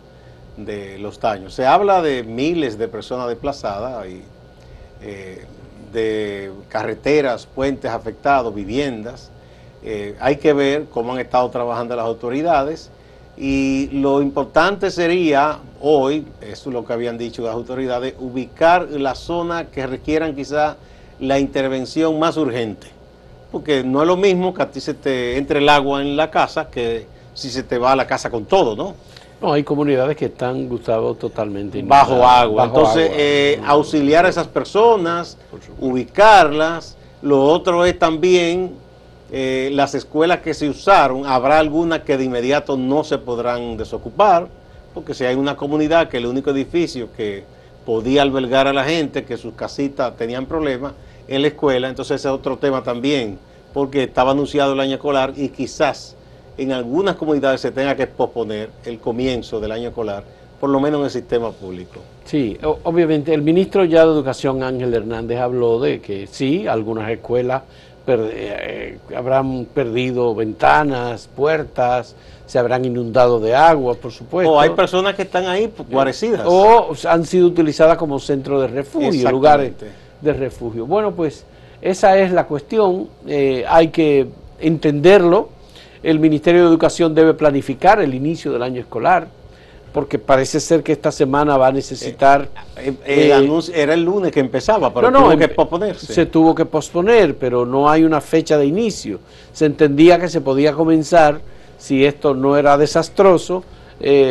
de 0.57 0.97
los 0.97 1.17
daños. 1.21 1.53
Se 1.53 1.65
habla 1.65 2.01
de 2.01 2.23
miles 2.23 2.77
de 2.77 2.89
personas 2.89 3.29
desplazadas 3.29 4.05
y 4.07 4.21
eh, 5.01 5.45
de 5.93 6.51
carreteras, 6.67 7.45
puentes 7.45 7.89
afectados, 7.89 8.53
viviendas. 8.53 9.31
Eh, 9.81 10.17
hay 10.19 10.35
que 10.35 10.51
ver 10.51 10.87
cómo 10.91 11.13
han 11.13 11.19
estado 11.19 11.49
trabajando 11.51 11.95
las 11.95 12.05
autoridades 12.05 12.91
y 13.37 13.89
lo 13.91 14.21
importante 14.21 14.89
sería 14.89 15.59
hoy, 15.79 16.25
eso 16.41 16.69
es 16.69 16.73
lo 16.73 16.83
que 16.83 16.93
habían 16.93 17.17
dicho 17.17 17.43
las 17.43 17.53
autoridades, 17.53 18.15
ubicar 18.19 18.89
la 18.89 19.13
zona 19.13 19.65
que 19.65 19.85
requieran 19.85 20.35
quizá 20.35 20.77
la 21.19 21.39
intervención 21.39 22.17
más 22.17 22.35
urgente. 22.37 22.87
Porque 23.51 23.83
no 23.83 24.01
es 24.01 24.07
lo 24.07 24.17
mismo 24.17 24.53
que 24.53 24.63
a 24.63 24.71
ti 24.71 24.81
se 24.81 24.93
te 24.93 25.37
entre 25.37 25.59
el 25.59 25.69
agua 25.69 26.01
en 26.01 26.17
la 26.17 26.31
casa 26.31 26.69
que 26.69 27.05
si 27.33 27.49
se 27.49 27.63
te 27.63 27.77
va 27.77 27.91
a 27.91 27.95
la 27.95 28.07
casa 28.07 28.29
con 28.29 28.45
todo, 28.45 28.75
¿no? 28.75 28.95
No, 29.39 29.53
hay 29.53 29.63
comunidades 29.63 30.17
que 30.17 30.25
están, 30.25 30.67
Gustavo, 30.67 31.13
totalmente 31.13 31.81
bajo 31.83 32.25
agua. 32.25 32.65
Entonces, 32.65 33.11
eh, 33.13 33.61
auxiliar 33.65 34.25
a 34.25 34.29
esas 34.29 34.47
personas, 34.47 35.37
ubicarlas. 35.79 36.97
Lo 37.21 37.43
otro 37.43 37.85
es 37.85 37.99
también 37.99 38.73
eh, 39.31 39.69
las 39.73 39.93
escuelas 39.93 40.39
que 40.39 40.53
se 40.53 40.69
usaron, 40.69 41.25
habrá 41.25 41.59
algunas 41.59 42.01
que 42.01 42.17
de 42.17 42.23
inmediato 42.23 42.77
no 42.77 43.03
se 43.03 43.17
podrán 43.17 43.75
desocupar, 43.75 44.47
porque 44.93 45.13
si 45.13 45.25
hay 45.25 45.35
una 45.35 45.55
comunidad 45.55 46.07
que 46.07 46.17
el 46.17 46.25
único 46.25 46.51
edificio 46.51 47.09
que 47.15 47.43
podía 47.85 48.21
albergar 48.21 48.67
a 48.67 48.73
la 48.73 48.83
gente, 48.83 49.25
que 49.25 49.37
sus 49.37 49.53
casitas 49.53 50.15
tenían 50.17 50.45
problemas, 50.45 50.93
en 51.27 51.41
la 51.41 51.49
escuela, 51.49 51.89
entonces 51.89 52.21
ese 52.21 52.29
es 52.29 52.33
otro 52.33 52.57
tema 52.57 52.83
también, 52.83 53.37
porque 53.73 54.03
estaba 54.03 54.31
anunciado 54.31 54.73
el 54.73 54.79
año 54.79 54.95
escolar 54.95 55.33
y 55.35 55.49
quizás 55.49 56.15
en 56.57 56.71
algunas 56.71 57.15
comunidades 57.15 57.61
se 57.61 57.71
tenga 57.71 57.95
que 57.95 58.07
posponer 58.07 58.69
el 58.85 58.99
comienzo 58.99 59.59
del 59.59 59.71
año 59.71 59.89
escolar, 59.89 60.23
por 60.59 60.69
lo 60.69 60.79
menos 60.79 60.99
en 60.99 61.05
el 61.05 61.11
sistema 61.11 61.51
público. 61.51 61.99
Sí, 62.25 62.57
obviamente 62.83 63.33
el 63.33 63.41
ministro 63.41 63.85
ya 63.85 64.05
de 64.05 64.11
Educación, 64.11 64.63
Ángel 64.63 64.93
Hernández, 64.93 65.39
habló 65.39 65.79
de 65.79 66.01
que 66.01 66.27
sí, 66.27 66.65
algunas 66.65 67.09
escuelas 67.09 67.63
eh, 68.07 68.97
habrán 69.15 69.65
perdido 69.65 70.33
ventanas, 70.33 71.29
puertas, 71.35 72.15
se 72.45 72.59
habrán 72.59 72.85
inundado 72.85 73.39
de 73.39 73.55
agua, 73.55 73.95
por 73.95 74.11
supuesto. 74.11 74.53
O 74.53 74.59
hay 74.59 74.69
personas 74.71 75.15
que 75.15 75.23
están 75.23 75.47
ahí 75.47 75.71
guarecidas. 75.89 76.45
O 76.45 76.93
han 77.07 77.25
sido 77.25 77.47
utilizadas 77.47 77.97
como 77.97 78.19
centro 78.19 78.61
de 78.61 78.67
refugio, 78.67 79.29
lugares 79.29 79.73
de 80.21 80.33
refugio. 80.33 80.85
Bueno, 80.85 81.11
pues 81.11 81.45
esa 81.81 82.17
es 82.17 82.31
la 82.31 82.45
cuestión, 82.45 83.09
eh, 83.27 83.65
hay 83.67 83.89
que 83.89 84.27
entenderlo 84.59 85.49
el 86.03 86.19
Ministerio 86.19 86.61
de 86.61 86.67
Educación 86.67 87.15
debe 87.15 87.33
planificar 87.33 87.99
el 87.99 88.13
inicio 88.13 88.51
del 88.51 88.63
año 88.63 88.79
escolar, 88.79 89.27
porque 89.97 90.19
parece 90.19 90.59
ser 90.59 90.83
que 90.83 90.91
esta 90.91 91.11
semana 91.11 91.57
va 91.57 91.69
a 91.69 91.71
necesitar... 91.71 92.49
Eh, 92.75 92.93
eh, 93.03 93.31
eh, 93.31 93.61
era 93.73 93.95
el 93.95 94.03
lunes 94.03 94.31
que 94.31 94.39
empezaba, 94.39 94.93
pero 94.93 95.09
no, 95.09 95.23
tuvo 95.23 95.37
que 95.39 95.47
posponerse. 95.47 96.13
Se 96.13 96.27
tuvo 96.27 96.53
que 96.53 96.65
posponer, 96.65 97.35
pero 97.35 97.65
no 97.65 97.89
hay 97.89 98.03
una 98.03 98.21
fecha 98.21 98.59
de 98.59 98.67
inicio. 98.67 99.19
Se 99.51 99.65
entendía 99.65 100.19
que 100.19 100.29
se 100.29 100.39
podía 100.39 100.73
comenzar, 100.73 101.41
si 101.79 102.05
esto 102.05 102.35
no 102.35 102.57
era 102.57 102.77
desastroso, 102.77 103.63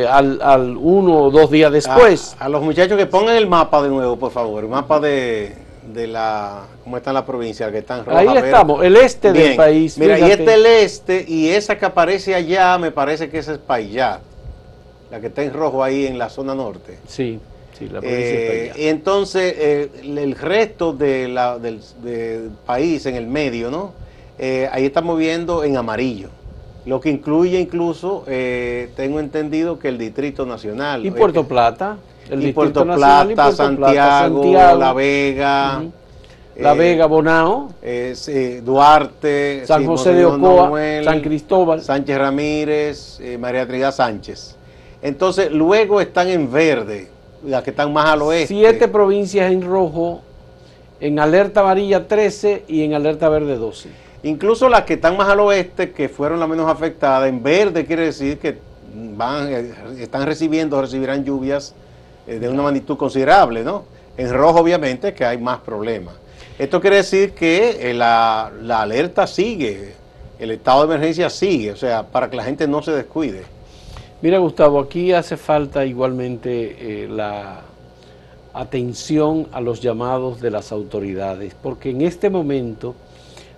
al, 0.08 0.76
uno 0.78 1.25
o 1.25 1.30
dos 1.32 1.50
días 1.50 1.73
después. 1.73 2.37
a 2.38 2.49
los 2.49 2.62
muchachos 2.62 2.96
que 2.96 3.06
pongan 3.06 3.35
el 3.35 3.49
mapa 3.49 3.82
de 3.82 3.88
nuevo, 3.88 4.16
por 4.16 4.30
favor, 4.30 4.62
el 4.62 4.70
mapa 4.70 5.00
de 5.00 5.66
de 5.92 6.06
la, 6.06 6.62
¿cómo 6.85 6.96
está 6.96 7.12
la 7.12 7.25
provincia? 7.25 7.70
Que 7.70 7.78
está 7.78 8.04
Ahí 8.08 8.37
estamos, 8.37 8.85
el 8.85 8.96
este 8.96 9.32
del 9.32 9.56
país. 9.56 9.99
Mira, 9.99 10.14
ahí 10.14 10.30
está 10.30 10.54
el 10.54 10.66
este 10.66 11.25
y 11.26 11.49
esa 11.49 11.76
que 11.76 11.87
aparece 11.87 12.37
allá, 12.37 12.78
me 12.78 12.90
parece 12.90 13.28
que 13.28 13.38
esa 13.38 13.52
es 13.52 13.58
Payá, 13.58 14.20
la 15.10 15.20
que 15.20 15.28
está 15.28 15.42
en 15.42 15.52
rojo 15.52 15.82
ahí 15.82 16.06
en 16.06 16.18
la 16.18 16.28
zona 16.28 16.54
norte. 16.54 16.98
Sí, 17.06 17.38
sí, 17.78 17.88
la 17.88 18.00
provincia 18.00 18.34
eh, 18.34 18.72
Y 18.76 18.86
entonces, 18.86 19.54
eh, 19.56 19.90
el 20.02 20.34
resto 20.34 20.92
de 20.92 21.28
la, 21.28 21.58
del, 21.58 21.80
país, 22.64 23.06
en 23.06 23.16
el 23.16 23.26
medio, 23.26 23.70
¿no? 23.70 23.92
Eh, 24.38 24.68
ahí 24.70 24.84
estamos 24.84 25.18
viendo 25.18 25.64
en 25.64 25.76
amarillo. 25.76 26.28
Lo 26.84 27.00
que 27.00 27.10
incluye 27.10 27.58
incluso, 27.58 28.25
tengo 28.94 29.18
entendido 29.18 29.76
que 29.78 29.88
el 29.88 29.98
Distrito 29.98 30.46
Nacional. 30.46 31.04
¿Y 31.04 31.10
Puerto 31.10 31.46
Plata? 31.48 31.96
y 32.30 32.52
Puerto 32.52 32.84
Plata, 32.84 33.52
Santiago, 33.52 34.52
La 34.52 34.92
Vega. 34.92 35.82
La 36.58 36.72
eh, 36.72 36.78
Vega, 36.78 37.06
Bonao. 37.06 37.68
Eh, 37.82 38.62
Duarte, 38.64 39.66
San 39.66 39.84
José 39.84 40.14
de 40.14 40.25
Ocoa, 40.25 40.72
San 41.04 41.20
Cristóbal. 41.20 41.82
Sánchez 41.82 42.18
Ramírez, 42.18 43.20
eh, 43.20 43.36
María 43.38 43.66
Trinidad 43.66 43.94
Sánchez. 43.94 44.55
Entonces, 45.06 45.52
luego 45.52 46.00
están 46.00 46.26
en 46.26 46.50
verde, 46.50 47.08
las 47.44 47.62
que 47.62 47.70
están 47.70 47.92
más 47.92 48.06
al 48.06 48.22
oeste. 48.22 48.48
Siete 48.48 48.88
provincias 48.88 49.52
en 49.52 49.62
rojo, 49.62 50.20
en 50.98 51.20
alerta 51.20 51.60
amarilla 51.60 52.08
13 52.08 52.64
y 52.66 52.82
en 52.82 52.92
alerta 52.92 53.28
verde 53.28 53.56
12. 53.56 53.88
Incluso 54.25 54.68
las 54.68 54.82
que 54.82 54.94
están 54.94 55.16
más 55.16 55.28
al 55.28 55.38
oeste, 55.38 55.92
que 55.92 56.08
fueron 56.08 56.40
las 56.40 56.48
menos 56.48 56.68
afectadas, 56.68 57.28
en 57.28 57.40
verde 57.40 57.86
quiere 57.86 58.06
decir 58.06 58.38
que 58.38 58.58
van, 59.14 59.48
están 60.00 60.26
recibiendo, 60.26 60.80
recibirán 60.80 61.25
lluvias 61.25 61.72
eh, 62.26 62.40
de 62.40 62.48
una 62.48 62.64
magnitud 62.64 62.96
considerable, 62.96 63.62
¿no? 63.62 63.84
En 64.16 64.32
rojo, 64.32 64.58
obviamente, 64.58 65.14
que 65.14 65.25
hay 65.25 65.38
más 65.38 65.58
problemas. 65.58 66.16
Esto 66.58 66.80
quiere 66.80 66.96
decir 66.96 67.30
que 67.30 67.90
eh, 67.90 67.94
la, 67.94 68.50
alerta 68.70 69.28
sigue, 69.28 69.94
el 70.40 70.50
estado 70.50 70.80
de 70.84 70.94
emergencia 70.96 71.30
sigue, 71.30 71.70
o 71.70 71.76
sea, 71.76 72.02
para 72.02 72.28
que 72.28 72.36
la 72.36 72.42
gente 72.42 72.66
no 72.66 72.82
se 72.82 72.90
descuide. 72.90 73.44
Mira, 74.23 74.38
Gustavo, 74.38 74.80
aquí 74.80 75.12
hace 75.12 75.37
falta 75.37 75.85
igualmente 75.85 77.04
eh, 77.04 77.08
la 77.08 77.62
atención 78.54 79.46
a 79.52 79.61
los 79.61 79.80
llamados 79.82 80.40
de 80.40 80.50
las 80.50 80.73
autoridades, 80.73 81.54
porque 81.62 81.90
en 81.90 82.00
este 82.00 82.30
momento 82.30 82.94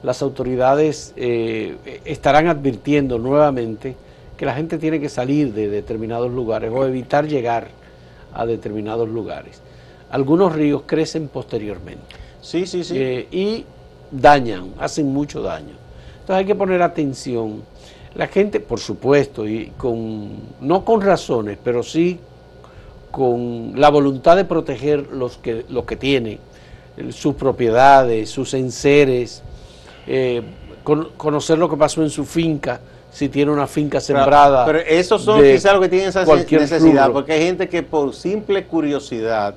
las 0.02 0.22
autoridades 0.22 1.12
estarán 1.16 2.46
advirtiendo 2.46 3.18
nuevamente 3.18 3.96
que 4.36 4.46
la 4.46 4.54
gente 4.54 4.78
tiene 4.78 5.00
que 5.00 5.08
salir 5.08 5.52
de 5.52 5.68
determinados 5.68 6.32
lugares 6.32 6.70
o 6.72 6.86
evitar 6.86 7.26
llegar 7.26 7.68
a 8.32 8.46
determinados 8.46 9.08
lugares. 9.08 9.60
Algunos 10.10 10.54
ríos 10.54 10.82
crecen 10.86 11.28
posteriormente. 11.28 12.04
Sí, 12.40 12.66
sí, 12.66 12.84
sí. 12.84 12.94
eh, 12.96 13.26
y 13.30 13.64
dañan, 14.10 14.72
hacen 14.78 15.12
mucho 15.12 15.42
daño. 15.42 15.74
Entonces 16.20 16.36
hay 16.36 16.44
que 16.44 16.54
poner 16.54 16.80
atención. 16.82 17.62
La 18.18 18.26
gente, 18.26 18.60
por 18.60 18.80
supuesto, 18.80 19.46
y 19.48 19.72
con 19.78 20.30
no 20.60 20.84
con 20.84 21.00
razones, 21.00 21.56
pero 21.62 21.82
sí 21.82 22.18
con 23.10 23.72
la 23.76 23.88
voluntad 23.88 24.36
de 24.36 24.44
proteger 24.44 25.06
los 25.12 25.38
que, 25.38 25.64
los 25.70 25.84
que 25.84 25.96
tienen, 25.96 26.38
sus 27.10 27.34
propiedades, 27.36 28.28
sus 28.28 28.52
enseres, 28.54 29.42
eh, 30.06 30.42
con- 30.84 31.10
conocer 31.16 31.58
lo 31.58 31.70
que 31.70 31.76
pasó 31.76 32.02
en 32.02 32.10
su 32.10 32.24
finca, 32.24 32.80
si 33.10 33.28
tiene 33.28 33.50
una 33.52 33.66
finca 33.66 34.00
sembrada. 34.00 34.66
Pero 34.66 34.80
esos 34.80 35.22
son 35.22 35.40
de 35.40 35.54
quizás 35.54 35.72
los 35.72 35.82
que 35.82 35.88
tienen 35.88 36.08
esa 36.08 36.24
necesidad, 36.24 37.06
rubro. 37.06 37.12
porque 37.14 37.32
hay 37.32 37.42
gente 37.42 37.68
que 37.68 37.82
por 37.82 38.14
simple 38.14 38.64
curiosidad, 38.66 39.54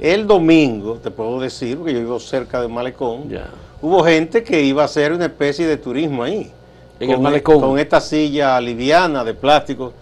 el 0.00 0.26
domingo, 0.26 0.94
te 1.02 1.10
puedo 1.10 1.38
decir, 1.38 1.76
porque 1.78 1.92
yo 1.92 2.00
vivo 2.00 2.18
cerca 2.18 2.60
del 2.60 2.70
malecón, 2.70 3.28
Ya. 3.28 3.50
hubo 3.80 4.02
gente 4.02 4.42
que 4.42 4.62
iba 4.62 4.82
a 4.82 4.86
hacer 4.86 5.12
una 5.12 5.26
especie 5.26 5.66
de 5.66 5.76
turismo 5.76 6.22
ahí. 6.24 6.50
En 7.00 7.10
el 7.10 7.16
con, 7.16 7.22
malecón. 7.22 7.60
Con 7.60 7.78
esta 7.78 8.00
silla 8.00 8.60
liviana 8.60 9.24
de 9.24 9.34
plástico 9.34 9.92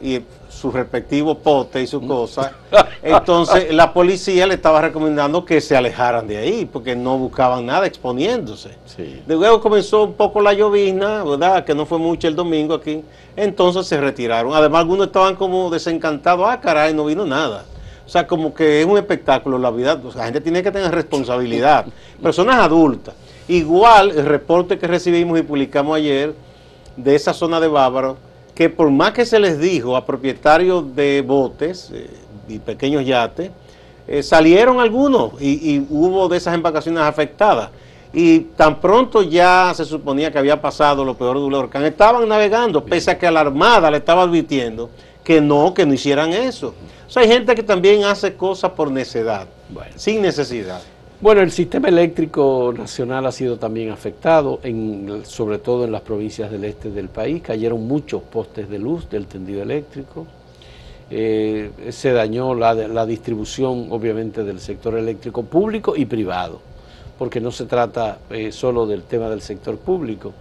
y 0.00 0.20
su 0.48 0.70
respectivo 0.70 1.38
pote 1.38 1.82
y 1.82 1.86
su 1.86 2.06
cosa. 2.06 2.52
Entonces 3.02 3.72
la 3.72 3.92
policía 3.92 4.46
le 4.46 4.54
estaba 4.54 4.80
recomendando 4.80 5.44
que 5.44 5.60
se 5.60 5.76
alejaran 5.76 6.26
de 6.26 6.38
ahí, 6.38 6.68
porque 6.70 6.94
no 6.94 7.18
buscaban 7.18 7.66
nada 7.66 7.86
exponiéndose. 7.86 8.70
Sí. 8.84 9.22
Luego 9.26 9.60
comenzó 9.60 10.04
un 10.04 10.14
poco 10.14 10.40
la 10.40 10.52
llovizna, 10.52 11.24
¿verdad? 11.24 11.64
Que 11.64 11.74
no 11.74 11.86
fue 11.86 11.98
mucho 11.98 12.28
el 12.28 12.36
domingo 12.36 12.74
aquí. 12.74 13.02
Entonces 13.34 13.86
se 13.86 14.00
retiraron. 14.00 14.54
Además, 14.54 14.80
algunos 14.80 15.06
estaban 15.06 15.36
como 15.36 15.70
desencantados. 15.70 16.46
Ah, 16.48 16.60
caray, 16.60 16.94
no 16.94 17.06
vino 17.06 17.24
nada. 17.24 17.64
O 18.04 18.08
sea, 18.08 18.26
como 18.26 18.52
que 18.52 18.82
es 18.82 18.86
un 18.86 18.98
espectáculo 18.98 19.58
la 19.58 19.70
vida. 19.70 20.00
O 20.04 20.12
sea, 20.12 20.20
la 20.20 20.24
gente 20.26 20.40
tiene 20.40 20.62
que 20.62 20.70
tener 20.70 20.92
responsabilidad. 20.92 21.86
Personas 22.22 22.56
adultas. 22.56 23.14
Igual 23.52 24.12
el 24.12 24.24
reporte 24.24 24.78
que 24.78 24.86
recibimos 24.86 25.38
y 25.38 25.42
publicamos 25.42 25.94
ayer 25.98 26.34
de 26.96 27.14
esa 27.14 27.34
zona 27.34 27.60
de 27.60 27.68
Bávaro, 27.68 28.16
que 28.54 28.70
por 28.70 28.90
más 28.90 29.12
que 29.12 29.26
se 29.26 29.38
les 29.38 29.58
dijo 29.58 29.94
a 29.94 30.06
propietarios 30.06 30.96
de 30.96 31.20
botes 31.20 31.90
eh, 31.92 32.08
y 32.48 32.58
pequeños 32.60 33.04
yates, 33.04 33.50
eh, 34.08 34.22
salieron 34.22 34.80
algunos 34.80 35.32
y, 35.38 35.74
y 35.74 35.86
hubo 35.90 36.28
de 36.28 36.38
esas 36.38 36.54
embarcaciones 36.54 37.02
afectadas. 37.02 37.68
Y 38.14 38.40
tan 38.56 38.80
pronto 38.80 39.22
ya 39.22 39.72
se 39.74 39.84
suponía 39.84 40.32
que 40.32 40.38
había 40.38 40.58
pasado 40.58 41.04
lo 41.04 41.14
peor 41.14 41.38
del 41.38 41.52
huracán, 41.52 41.84
estaban 41.84 42.26
navegando, 42.26 42.82
pese 42.82 43.10
a 43.10 43.18
que 43.18 43.30
la 43.30 43.40
Armada 43.40 43.90
le 43.90 43.98
estaba 43.98 44.22
advirtiendo 44.22 44.88
que 45.22 45.42
no, 45.42 45.74
que 45.74 45.84
no 45.84 45.92
hicieran 45.92 46.32
eso. 46.32 46.74
O 47.06 47.10
sea, 47.10 47.22
hay 47.22 47.28
gente 47.28 47.54
que 47.54 47.62
también 47.62 48.04
hace 48.04 48.34
cosas 48.34 48.70
por 48.70 48.90
necedad, 48.90 49.46
Bueno. 49.68 49.92
sin 49.96 50.22
necesidad. 50.22 50.80
Bueno, 51.22 51.40
el 51.40 51.52
sistema 51.52 51.86
eléctrico 51.86 52.74
nacional 52.76 53.24
ha 53.26 53.30
sido 53.30 53.56
también 53.56 53.92
afectado, 53.92 54.58
en, 54.64 55.22
sobre 55.24 55.58
todo 55.58 55.84
en 55.84 55.92
las 55.92 56.00
provincias 56.00 56.50
del 56.50 56.64
este 56.64 56.90
del 56.90 57.08
país. 57.10 57.40
Cayeron 57.42 57.86
muchos 57.86 58.24
postes 58.24 58.68
de 58.68 58.80
luz 58.80 59.08
del 59.08 59.26
tendido 59.28 59.62
eléctrico. 59.62 60.26
Eh, 61.08 61.70
se 61.90 62.10
dañó 62.10 62.56
la, 62.56 63.06
distribución, 63.06 63.86
obviamente, 63.90 64.42
del 64.42 64.58
sector 64.58 64.98
eléctrico 64.98 65.44
público 65.44 65.94
y 65.94 66.06
privado, 66.06 66.60
porque 67.16 67.40
no 67.40 67.52
se 67.52 67.66
trata 67.66 68.18
eh, 68.28 68.50
solo 68.50 68.84
del 68.84 69.04
tema 69.04 69.30
del 69.30 69.42
sector 69.42 69.78
público. 69.78 70.32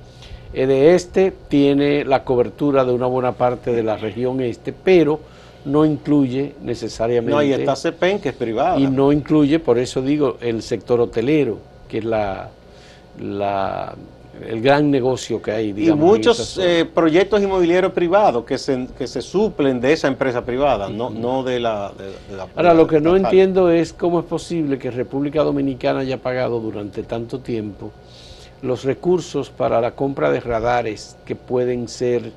de 0.52 0.96
este 0.96 1.32
tiene 1.48 2.04
la 2.06 2.24
cobertura 2.24 2.84
de 2.86 2.92
una 2.92 3.06
buena 3.06 3.34
parte 3.34 3.72
de 3.72 3.84
la 3.84 3.98
región 3.98 4.42
este, 4.42 4.74
pero 4.74 5.20
no 5.66 5.86
incluye 5.86 6.56
necesariamente... 6.62 7.32
No, 7.36 7.44
y 7.44 7.54
está 7.54 7.76
CEPEN, 7.76 8.20
que 8.20 8.30
es 8.30 8.36
privada. 8.36 8.80
Y 8.80 8.88
no 8.88 9.12
incluye, 9.12 9.60
por 9.60 9.78
eso 9.78 10.02
digo, 10.02 10.38
el 10.42 10.62
sector 10.62 11.00
hotelero, 11.00 11.60
que 11.88 12.00
es 12.00 12.06
la, 12.06 12.50
la- 13.20 13.96
el 14.48 14.60
gran 14.62 14.90
negocio 14.90 15.40
que 15.42 15.52
hay. 15.52 15.68
y 15.70 15.74
digamos, 15.74 16.04
muchos 16.04 16.58
eh, 16.60 16.84
proyectos 16.92 17.42
inmobiliarios 17.44 17.92
privados 17.92 18.44
que 18.44 18.58
se, 18.58 18.88
que 18.98 19.06
se 19.06 19.22
suplen 19.22 19.80
de 19.80 19.94
esa 19.94 20.08
empresa 20.08 20.44
privada, 20.44 20.90
no, 20.90 21.10
no 21.12 21.44
de 21.44 21.60
la... 21.60 21.92
de- 21.96 22.06
de 22.32 22.38
la- 22.38 22.48
Ahora, 22.56 22.74
lo 22.74 22.88
que 22.88 23.00
no 23.00 23.16
entiendo 23.16 23.70
es 23.70 23.94
cómo 23.94 24.20
es 24.20 24.26
posible 24.26 24.80
que 24.80 24.90
República 24.90 25.44
Dominicana 25.44 26.00
haya 26.00 26.18
pagado 26.18 26.60
durante 26.60 27.04
tanto 27.04 27.40
tiempo 27.40 27.92
los 28.64 28.84
recursos 28.84 29.50
para 29.50 29.80
la 29.82 29.92
compra 29.92 30.32
de 30.32 30.40
radares 30.40 31.18
que 31.26 31.36
pueden 31.36 31.88
ser 31.88 32.32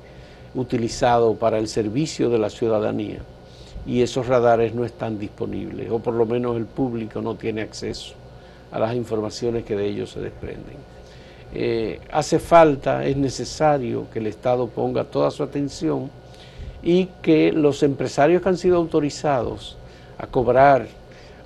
utilizados 0.55 1.37
para 1.37 1.57
el 1.57 1.67
servicio 1.67 2.29
de 2.29 2.39
la 2.39 2.49
ciudadanía 2.49 3.19
y 3.85 4.01
esos 4.01 4.27
radares 4.27 4.73
no 4.73 4.85
están 4.85 5.19
disponibles 5.19 5.91
o 5.91 5.99
por 5.99 6.13
lo 6.13 6.25
menos 6.25 6.57
el 6.57 6.65
público 6.65 7.21
no 7.21 7.35
tiene 7.35 7.61
acceso 7.61 8.15
a 8.71 8.79
las 8.79 8.95
informaciones 8.95 9.63
que 9.63 9.75
de 9.75 9.85
ellos 9.85 10.11
se 10.11 10.19
desprenden. 10.19 10.77
Eh, 11.53 12.01
hace 12.11 12.39
falta, 12.39 13.05
es 13.05 13.15
necesario 13.15 14.07
que 14.11 14.19
el 14.19 14.27
Estado 14.27 14.67
ponga 14.67 15.05
toda 15.05 15.31
su 15.31 15.43
atención 15.43 16.09
y 16.83 17.05
que 17.21 17.51
los 17.51 17.83
empresarios 17.83 18.41
que 18.41 18.49
han 18.49 18.57
sido 18.57 18.77
autorizados 18.77 19.77
a 20.17 20.27
cobrar 20.27 20.87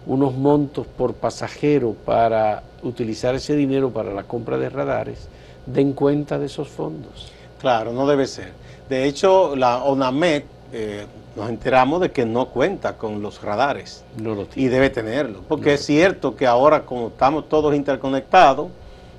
unos 0.06 0.34
montos 0.34 0.88
por 0.88 1.14
pasajero 1.14 1.94
para 2.06 2.64
utilizar 2.82 3.36
ese 3.36 3.56
dinero 3.56 3.92
para 3.92 4.14
la 4.14 4.24
compra 4.24 4.58
de 4.58 4.70
radares, 4.70 5.28
den 5.66 5.94
cuenta 5.94 6.40
de 6.40 6.48
esos 6.48 6.68
fondos. 6.68 7.32
Claro, 7.60 7.94
no 7.94 8.08
debe 8.08 8.26
ser. 8.26 8.52
De 8.90 9.06
hecho, 9.06 9.56
la 9.56 9.84
ONAMED, 9.84 10.44
eh, 10.74 11.06
nos 11.36 11.50
enteramos 11.50 12.02
de 12.02 12.12
que 12.12 12.26
no 12.26 12.48
cuenta 12.48 12.98
con 12.98 13.22
los 13.22 13.42
radares 13.42 14.04
No 14.22 14.36
lo 14.36 14.48
y 14.56 14.68
debe 14.68 14.90
tenerlo. 14.90 15.42
Porque 15.48 15.76
es 15.76 15.86
cierto 15.86 16.36
que 16.36 16.48
ahora, 16.48 16.82
como 16.82 17.08
estamos 17.10 17.48
todos 17.48 17.74
interconectados, 17.76 18.68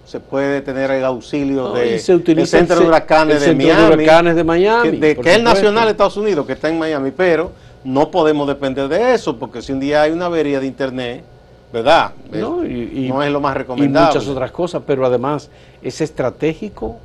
se 0.04 0.18
puede 0.18 0.60
tener 0.60 0.90
el 0.90 1.04
auxilio 1.04 1.68
No, 1.68 1.72
de, 1.74 1.94
y 1.94 1.98
se 2.00 2.18
del 2.18 2.46
Centro 2.46 2.76
el 2.76 2.82
de 2.82 2.88
Huracanes 2.88 3.34
el 3.36 3.40
de 3.40 3.46
Centro 3.46 3.66
de 3.68 3.74
Miami. 3.76 3.94
Huracanes 4.04 4.36
de 4.36 4.44
Miami, 4.44 4.90
Que, 4.90 4.96
de- 4.98 5.16
que 5.16 5.34
es 5.34 5.42
nacional 5.42 5.84
de 5.84 5.90
Estados 5.92 6.16
Unidos, 6.16 6.46
que 6.46 6.52
está 6.54 6.68
en 6.68 6.78
Miami, 6.78 7.12
pero 7.16 7.52
no 7.84 8.10
podemos 8.10 8.48
depender 8.48 8.88
de 8.88 9.14
eso, 9.14 9.38
porque 9.38 9.62
si 9.62 9.72
un 9.72 9.78
día 9.78 10.02
hay 10.02 10.10
una 10.10 10.26
avería 10.26 10.58
de 10.58 10.66
internet, 10.66 11.22
¿verdad? 11.72 12.10
No, 12.32 12.64
Es- 12.64 12.70
y- 12.70 13.06
y- 13.06 13.08
no 13.08 13.22
es 13.22 13.30
lo 13.30 13.40
más 13.40 13.54
y 13.54 13.58
recomendable. 13.58 14.08
muchas 14.08 14.26
otras 14.28 14.50
cosas, 14.50 14.82
pero 14.84 15.06
además 15.06 15.48
es 15.80 16.00
estratégico 16.00 16.96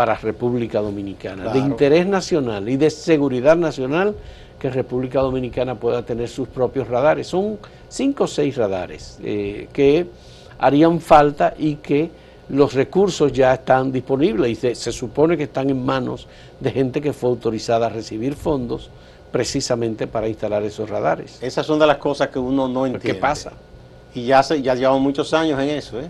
para 0.00 0.14
República 0.14 0.80
Dominicana, 0.80 1.52
de 1.52 1.58
interés 1.58 2.06
nacional 2.06 2.66
y 2.70 2.78
de 2.78 2.88
seguridad 2.88 3.54
nacional 3.54 4.14
que 4.58 4.70
República 4.70 5.20
Dominicana 5.20 5.74
pueda 5.74 6.06
tener 6.06 6.26
sus 6.26 6.48
propios 6.48 6.88
radares. 6.88 7.26
Son 7.26 7.58
cinco 7.86 8.24
o 8.24 8.26
seis 8.26 8.56
radares 8.56 9.18
eh, 9.22 9.68
que 9.74 10.06
harían 10.58 11.02
falta 11.02 11.52
y 11.58 11.74
que 11.74 12.10
los 12.48 12.72
recursos 12.72 13.30
ya 13.30 13.52
están 13.52 13.92
disponibles 13.92 14.50
y 14.52 14.54
se, 14.54 14.74
se 14.74 14.90
supone 14.90 15.36
que 15.36 15.42
están 15.42 15.68
en 15.68 15.84
manos 15.84 16.26
de 16.58 16.70
gente 16.70 17.02
que 17.02 17.12
fue 17.12 17.28
autorizada 17.28 17.84
a 17.84 17.90
recibir 17.90 18.36
fondos 18.36 18.88
precisamente 19.30 20.06
para 20.06 20.30
instalar 20.30 20.62
esos 20.62 20.88
radares. 20.88 21.42
Esas 21.42 21.66
son 21.66 21.78
de 21.78 21.86
las 21.86 21.98
cosas 21.98 22.28
que 22.28 22.38
uno 22.38 22.68
no 22.68 22.84
¿Qué 22.84 22.90
entiende. 22.92 23.20
pasa? 23.20 23.52
Y 24.14 24.24
ya, 24.24 24.42
se, 24.42 24.62
ya 24.62 24.74
llevamos 24.74 25.02
muchos 25.02 25.34
años 25.34 25.60
en 25.60 25.68
eso, 25.68 26.00
¿eh? 26.00 26.08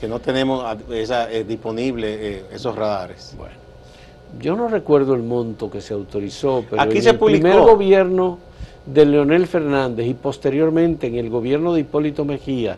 Que 0.00 0.08
no 0.08 0.20
tenemos 0.20 0.64
esa, 0.90 1.30
eh, 1.32 1.44
disponible 1.44 2.38
eh, 2.38 2.44
esos 2.52 2.74
radares. 2.74 3.34
Bueno, 3.36 3.54
yo 4.40 4.56
no 4.56 4.68
recuerdo 4.68 5.14
el 5.14 5.22
monto 5.22 5.70
que 5.70 5.80
se 5.80 5.94
autorizó, 5.94 6.64
pero 6.68 6.82
Aquí 6.82 6.98
en 6.98 7.02
se 7.02 7.10
el 7.10 7.18
publicó. 7.18 7.40
primer 7.42 7.60
gobierno 7.60 8.38
de 8.84 9.06
Leonel 9.06 9.46
Fernández 9.46 10.06
y 10.06 10.14
posteriormente 10.14 11.06
en 11.06 11.16
el 11.16 11.30
gobierno 11.30 11.72
de 11.74 11.80
Hipólito 11.80 12.24
Mejía 12.24 12.76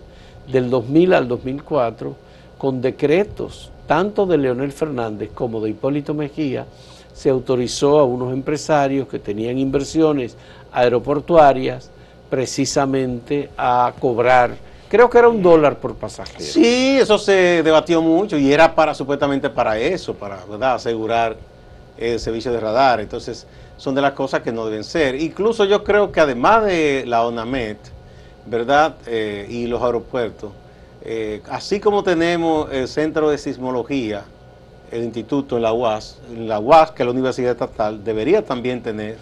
del 0.51 0.71
2000 0.71 1.15
al 1.15 1.29
2004, 1.29 2.15
con 2.57 2.81
decretos 2.81 3.71
tanto 3.87 4.27
de 4.27 4.39
Leonel 4.39 4.73
Fernández 4.73 5.31
como 5.35 5.61
de 5.61 5.71
Hipólito 5.71 6.15
Mejía, 6.15 6.67
se 7.13 7.31
autorizó 7.31 7.99
a 7.99 8.05
unos 8.05 8.33
empresarios 8.33 9.09
que 9.09 9.19
tenían 9.19 9.59
inversiones 9.59 10.37
aeroportuarias 10.73 11.91
precisamente 12.31 13.49
a 13.57 13.93
cobrar, 13.99 14.57
creo 14.89 15.09
que 15.11 15.19
era 15.19 15.29
un 15.29 15.43
dólar 15.43 15.79
por 15.79 15.95
pasajero. 15.95 16.41
Sí, 16.41 16.99
eso 17.01 17.19
se 17.19 17.63
debatió 17.63 18.03
mucho 18.03 18.37
y 18.39 18.53
era 18.53 18.75
para 18.75 18.95
supuestamente 18.95 19.51
para 19.51 19.79
eso, 19.79 20.15
para 20.15 20.45
¿verdad? 20.45 20.75
asegurar 20.75 21.37
el 21.97 22.19
servicio 22.21 22.53
de 22.53 22.61
radar. 22.61 23.01
Entonces, 23.01 23.47
son 23.77 23.95
de 23.95 24.03
las 24.03 24.13
cosas 24.13 24.43
que 24.43 24.53
no 24.53 24.67
deben 24.67 24.85
ser. 24.85 25.15
Incluso 25.15 25.65
yo 25.65 25.85
creo 25.85 26.11
que 26.11 26.21
además 26.21 26.65
de 26.65 27.05
la 27.07 27.25
ONAMED, 27.27 27.77
¿verdad? 28.47 28.97
Eh, 29.07 29.47
y 29.49 29.67
los 29.67 29.83
aeropuertos, 29.83 30.51
eh, 31.03 31.43
así 31.51 31.81
como 31.81 32.03
tenemos 32.03 32.71
el 32.73 32.89
Centro 32.89 33.31
de 33.31 33.39
Sismología, 33.39 34.25
el 34.91 35.05
instituto 35.05 35.57
en 35.57 35.63
la 35.63 35.73
UAS, 35.73 36.19
en 36.31 36.49
la 36.49 36.59
UAS, 36.59 36.93
que 36.93 37.03
es 37.03 37.07
la 37.07 37.13
Universidad 37.13 37.53
Estatal, 37.53 38.03
debería 38.03 38.43
también 38.43 38.83
tener 38.83 39.19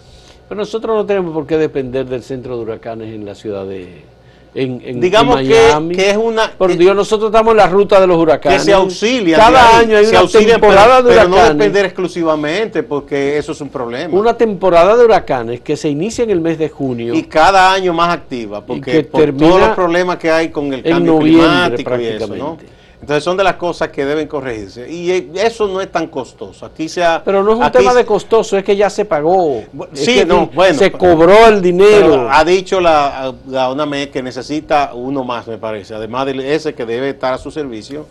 Pero 0.47 0.59
nosotros 0.59 0.95
no 0.95 1.05
tenemos 1.05 1.33
por 1.33 1.45
qué 1.45 1.57
depender 1.57 2.05
del 2.05 2.23
centro 2.23 2.55
de 2.55 2.63
huracanes 2.63 3.13
en 3.13 3.25
la 3.25 3.35
ciudad 3.35 3.65
de, 3.65 4.05
en, 4.55 4.81
en- 4.83 4.99
Digamos 4.99 5.39
en 5.41 5.47
que, 5.47 5.53
Miami. 5.53 5.95
que 5.95 6.09
es 6.09 6.17
una... 6.17 6.51
Por 6.51 6.71
que- 6.71 6.77
Dios, 6.77 6.95
nosotros 6.95 7.29
estamos 7.29 7.51
en 7.51 7.57
la 7.57 7.67
ruta 7.67 7.99
de 8.01 8.07
los 8.07 8.17
que 8.17 8.21
huracanes. 8.23 8.63
se 8.63 8.73
auxilian. 8.73 9.39
Cada 9.39 9.77
año 9.79 9.97
hay 9.97 10.05
se 10.05 10.17
una 10.17 10.27
temporada 10.29 10.97
pero, 10.97 11.03
de 11.03 11.09
pero 11.15 11.27
no 11.29 11.35
huracanes. 11.35 11.57
depender 11.57 11.85
exclusivamente, 11.85 12.83
porque 12.83 13.37
eso 13.37 13.51
es 13.51 13.61
un 13.61 13.69
problema. 13.69 14.17
Una 14.17 14.33
temporada 14.35 14.95
de 14.97 15.05
huracanes 15.05 15.61
que 15.61 15.77
se 15.77 15.89
inicia 15.89 16.23
en 16.23 16.31
el 16.31 16.41
mes 16.41 16.57
de 16.57 16.69
junio. 16.69 17.13
y 17.13 17.23
cada 17.23 17.71
año 17.73 17.93
más 17.93 18.09
activa, 18.13 18.65
porque 18.65 18.91
que 18.91 19.03
por 19.03 19.21
termina 19.21 19.47
todos 19.47 19.61
los 19.61 19.69
problemas 19.71 20.17
que 20.17 20.31
hay 20.31 20.49
con 20.49 20.73
el 20.73 20.81
cambio 20.83 21.19
climático 21.19 21.99
y 21.99 22.05
eso, 22.05 22.35
¿no? 22.35 22.57
Entonces 22.99 23.23
son 23.23 23.37
de 23.37 23.43
las 23.43 23.55
cosas 23.57 23.89
que 23.89 24.03
deben 24.05 24.27
corregirse. 24.27 24.89
Y 24.91 25.11
eh, 25.11 25.29
eso 25.35 25.67
no 25.67 25.79
es 25.79 25.91
tan 25.91 26.07
costoso. 26.07 26.65
Aquí 26.65 26.89
se 26.89 27.03
ha- 27.03 27.21
Pero 27.23 27.43
no 27.43 27.51
es 27.51 27.57
un 27.57 27.63
aquí 27.63 27.77
tema 27.77 27.93
de 27.93 28.05
costoso, 28.05 28.57
es 28.57 28.63
que 28.63 28.75
ya 28.75 28.89
se 28.89 29.05
pagó. 29.05 29.59
Es 29.93 30.03
sí, 30.05 30.15
que 30.15 30.25
no, 30.25 30.47
bueno, 30.47 30.77
Se 30.79 30.91
cobró 30.91 31.45
el 31.47 31.61
dinero. 31.61 32.09
Pero 32.09 32.31
ha 32.31 32.43
dicho 32.43 32.81
la, 32.81 33.33
la 33.47 33.71
UNAMED 33.71 34.09
que 34.09 34.23
necesita 34.23 34.91
uno 34.95 35.23
más, 35.23 35.47
me 35.47 35.57
parece, 35.59 35.93
además 35.93 36.25
de 36.25 36.55
ese 36.55 36.73
que 36.73 36.85
debe 36.87 37.09
estar 37.09 37.33
a 37.33 37.37
su 37.37 37.51
servicio. 37.51 38.07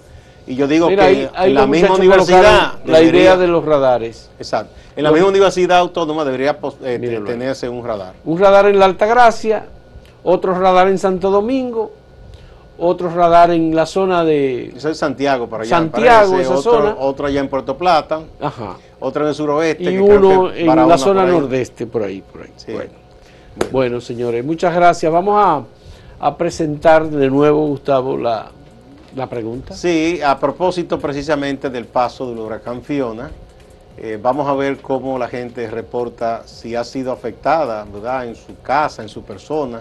Y 0.46 0.54
yo 0.54 0.68
digo 0.68 0.88
Mira, 0.88 1.02
que 1.02 1.08
ahí- 1.08 1.30
ahí 1.34 1.48
en 1.50 1.54
la 1.56 1.66
misma 1.66 1.96
universidad. 1.96 2.74
La 2.84 2.98
debería- 3.00 3.20
idea 3.22 3.36
de 3.36 3.48
los 3.48 3.64
radares. 3.64 4.30
Exacto. 4.38 4.72
En 4.94 5.02
la 5.02 5.10
Los- 5.10 5.16
misma 5.16 5.30
universidad 5.30 5.78
autónoma 5.78 6.24
debería 6.24 6.60
pos- 6.60 6.76
eh, 6.84 7.20
tenerse 7.26 7.68
un 7.68 7.84
radar. 7.84 8.14
Un 8.24 8.38
radar 8.38 8.66
en 8.66 8.78
la 8.78 8.84
Altagracia, 8.84 9.66
otro 10.22 10.54
radar 10.56 10.86
en 10.86 10.98
Santo 10.98 11.30
Domingo, 11.30 11.90
otro 12.78 13.08
radar 13.10 13.50
en 13.50 13.74
la 13.74 13.86
zona 13.86 14.24
de. 14.24 14.68
Eso 14.76 14.88
es 14.90 14.98
Santiago, 14.98 15.48
para 15.48 15.62
allá. 15.62 15.70
Santiago, 15.70 16.32
parece, 16.32 16.42
esa 16.42 16.58
otro, 16.58 16.72
zona. 16.72 16.96
Otro 16.98 17.26
allá 17.26 17.40
en 17.40 17.48
Puerto 17.48 17.76
Plata, 17.76 18.20
Ajá. 18.40 18.76
otro 19.00 19.22
en 19.22 19.28
el 19.28 19.34
suroeste. 19.34 19.82
Y 19.84 19.86
que 19.86 20.00
uno 20.00 20.52
en 20.52 20.66
la 20.88 20.98
zona 20.98 21.22
por 21.22 21.30
nordeste, 21.30 21.86
por 21.86 22.02
ahí, 22.02 22.22
por 22.22 22.42
ahí. 22.42 22.50
Sí. 22.56 22.72
Bueno. 22.72 22.90
Bueno, 23.72 24.00
señores, 24.00 24.44
muchas 24.44 24.74
gracias. 24.74 25.10
Vamos 25.10 25.34
a, 25.42 25.62
a 26.26 26.36
presentar 26.36 27.08
de 27.08 27.30
nuevo, 27.30 27.66
Gustavo, 27.68 28.16
la, 28.18 28.50
la 29.14 29.26
pregunta. 29.28 29.74
Sí, 29.74 30.20
a 30.22 30.38
propósito 30.38 30.98
precisamente 30.98 31.70
del 31.70 31.86
paso 31.86 32.28
del 32.28 32.38
huracán 32.38 32.82
Fiona, 32.82 33.30
eh, 33.96 34.18
vamos 34.22 34.46
a 34.46 34.52
ver 34.52 34.76
cómo 34.82 35.18
la 35.18 35.26
gente 35.28 35.70
reporta 35.70 36.42
si 36.44 36.74
ha 36.74 36.84
sido 36.84 37.12
afectada, 37.12 37.86
¿verdad? 37.90 38.26
En 38.26 38.36
su 38.36 38.60
casa, 38.60 39.00
en 39.00 39.08
su 39.08 39.22
persona 39.22 39.80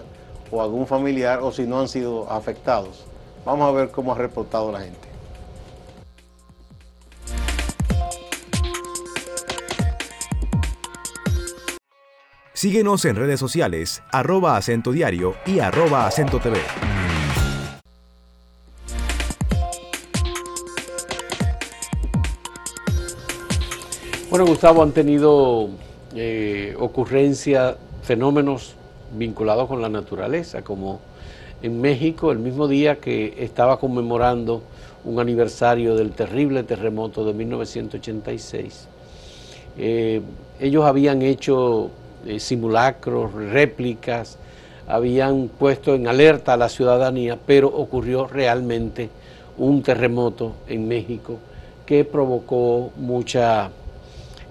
o 0.50 0.62
algún 0.62 0.86
familiar 0.86 1.40
o 1.42 1.52
si 1.52 1.64
no 1.64 1.80
han 1.80 1.88
sido 1.88 2.30
afectados. 2.30 3.04
Vamos 3.44 3.68
a 3.68 3.72
ver 3.72 3.90
cómo 3.90 4.12
ha 4.12 4.18
reportado 4.18 4.72
la 4.72 4.80
gente. 4.80 5.06
Síguenos 12.52 13.04
en 13.04 13.16
redes 13.16 13.38
sociales, 13.38 14.02
arroba 14.10 14.56
acento 14.56 14.90
diario 14.90 15.34
y 15.44 15.58
arroba 15.58 16.06
acento 16.06 16.40
TV. 16.40 16.58
Bueno, 24.30 24.46
Gustavo, 24.46 24.82
han 24.82 24.92
tenido 24.92 25.68
eh, 26.14 26.74
ocurrencias, 26.78 27.76
fenómenos 28.02 28.74
vinculados 29.12 29.68
con 29.68 29.82
la 29.82 29.88
naturaleza, 29.88 30.62
como 30.62 31.00
en 31.62 31.80
México, 31.80 32.32
el 32.32 32.38
mismo 32.38 32.68
día 32.68 32.96
que 32.96 33.34
estaba 33.38 33.78
conmemorando 33.78 34.62
un 35.04 35.20
aniversario 35.20 35.94
del 35.94 36.12
terrible 36.12 36.62
terremoto 36.64 37.24
de 37.24 37.32
1986. 37.32 38.88
Eh, 39.78 40.20
ellos 40.60 40.84
habían 40.84 41.22
hecho 41.22 41.90
eh, 42.26 42.40
simulacros, 42.40 43.32
réplicas, 43.32 44.38
habían 44.88 45.48
puesto 45.48 45.94
en 45.94 46.08
alerta 46.08 46.54
a 46.54 46.56
la 46.56 46.68
ciudadanía, 46.68 47.38
pero 47.46 47.68
ocurrió 47.68 48.26
realmente 48.26 49.10
un 49.58 49.82
terremoto 49.82 50.52
en 50.68 50.86
México 50.86 51.38
que 51.84 52.04
provocó 52.04 52.90
mucha 52.96 53.70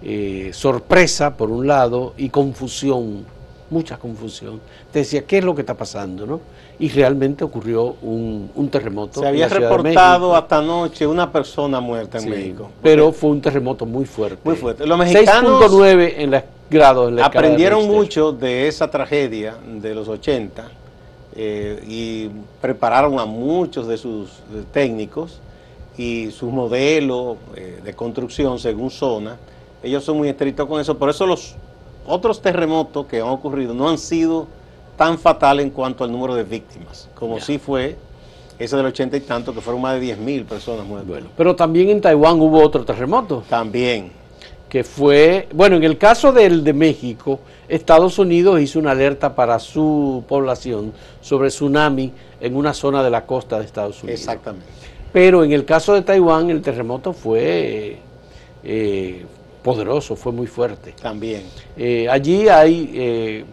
eh, 0.01 0.51
sorpresa 0.53 1.35
por 1.35 1.51
un 1.51 1.67
lado 1.67 2.13
y 2.17 2.29
confusión, 2.29 3.25
mucha 3.69 3.97
confusión. 3.97 4.59
Te 4.91 4.99
decía, 4.99 5.25
¿qué 5.25 5.39
es 5.39 5.43
lo 5.43 5.55
que 5.55 5.61
está 5.61 5.73
pasando? 5.73 6.25
¿no? 6.25 6.41
Y 6.79 6.89
realmente 6.89 7.43
ocurrió 7.43 7.95
un, 8.01 8.51
un 8.55 8.69
terremoto. 8.69 9.19
Se 9.19 9.25
en 9.25 9.27
había 9.27 9.47
la 9.47 9.59
reportado 9.59 10.35
hasta 10.35 10.59
anoche 10.59 11.07
una 11.07 11.31
persona 11.31 11.79
muerta 11.79 12.17
en 12.17 12.23
Sí, 12.25 12.29
México. 12.29 12.69
Pero 12.81 13.11
fue 13.11 13.31
un 13.31 13.41
terremoto 13.41 13.85
muy 13.85 14.05
fuerte. 14.05 14.39
Muy 14.43 14.55
fuerte. 14.55 14.85
Los 14.85 14.97
mexicanos 14.97 15.61
6.9 15.63 16.13
en 16.17 16.31
la 16.31 16.45
grados 16.69 17.09
en 17.09 17.15
la 17.15 17.21
de 17.23 17.27
aprendieron 17.27 17.87
mucho 17.87 18.31
de 18.31 18.67
esa 18.67 18.89
tragedia 18.89 19.55
de 19.81 19.93
los 19.93 20.07
80 20.07 20.67
eh, 21.35 21.83
y 21.87 22.29
prepararon 22.61 23.19
a 23.19 23.25
muchos 23.25 23.87
de 23.87 23.97
sus 23.97 24.29
eh, 24.29 24.63
técnicos 24.71 25.39
y 25.97 26.31
sus 26.31 26.51
modelos 26.51 27.37
eh, 27.55 27.81
de 27.83 27.93
construcción 27.93 28.59
según 28.59 28.89
zona. 28.89 29.37
Ellos 29.83 30.03
son 30.03 30.17
muy 30.17 30.29
estrictos 30.29 30.67
con 30.67 30.81
eso, 30.81 30.97
por 30.97 31.09
eso 31.09 31.25
los 31.25 31.55
otros 32.07 32.41
terremotos 32.41 33.05
que 33.07 33.17
han 33.21 33.27
ocurrido 33.27 33.73
no 33.73 33.89
han 33.89 33.97
sido 33.97 34.47
tan 34.97 35.17
fatales 35.19 35.65
en 35.65 35.71
cuanto 35.71 36.03
al 36.03 36.11
número 36.11 36.35
de 36.35 36.43
víctimas, 36.43 37.09
como 37.15 37.37
Ya. 37.37 37.43
sí 37.45 37.57
fue 37.59 37.95
ese 38.57 38.77
del 38.77 38.85
80 38.85 39.17
y 39.17 39.21
tanto, 39.21 39.53
que 39.53 39.59
fueron 39.59 39.81
más 39.81 39.95
de 39.95 39.99
10 39.99 40.17
mil 40.19 40.45
personas 40.45 40.85
muertas. 40.85 41.09
Bueno, 41.09 41.27
pero 41.35 41.55
también 41.55 41.89
en 41.89 41.99
Taiwán 41.99 42.39
hubo 42.39 42.61
otro 42.61 42.85
terremoto. 42.85 43.43
También. 43.49 44.11
que 44.69 44.83
fue, 44.83 45.47
bueno, 45.53 45.75
en 45.77 45.83
el 45.83 45.97
caso 45.97 46.33
del 46.33 46.63
de 46.63 46.73
México, 46.73 47.39
Estados 47.69 48.17
Unidos 48.19 48.59
hizo 48.59 48.79
una 48.79 48.91
alerta 48.91 49.33
para 49.33 49.57
su 49.59 50.23
población 50.27 50.91
sobre 51.21 51.47
tsunami 51.49 52.11
en 52.41 52.55
una 52.57 52.73
zona 52.73 53.01
de 53.03 53.09
la 53.09 53.25
costa 53.25 53.57
de 53.59 53.65
Estados 53.65 54.03
Unidos. 54.03 54.19
Exactamente. 54.19 54.67
Pero 55.13 55.43
en 55.45 55.53
el 55.53 55.63
caso 55.65 55.93
de 55.93 56.01
Taiwán, 56.01 56.49
el 56.49 56.61
terremoto 56.61 57.13
fue 57.13 57.99
eh, 58.63 59.25
poderoso, 59.69 60.15
fue 60.15 60.31
muy 60.31 60.45
fuerte. 60.45 60.93
También. 61.01 61.41
Eh, 61.75 62.07
allí 62.07 62.47
hay 62.47 62.91
eh, 62.93 63.45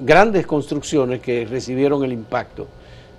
grandes 0.00 0.46
construcciones 0.46 1.20
que 1.22 1.46
recibieron 1.46 2.04
el 2.04 2.12
impacto, 2.12 2.66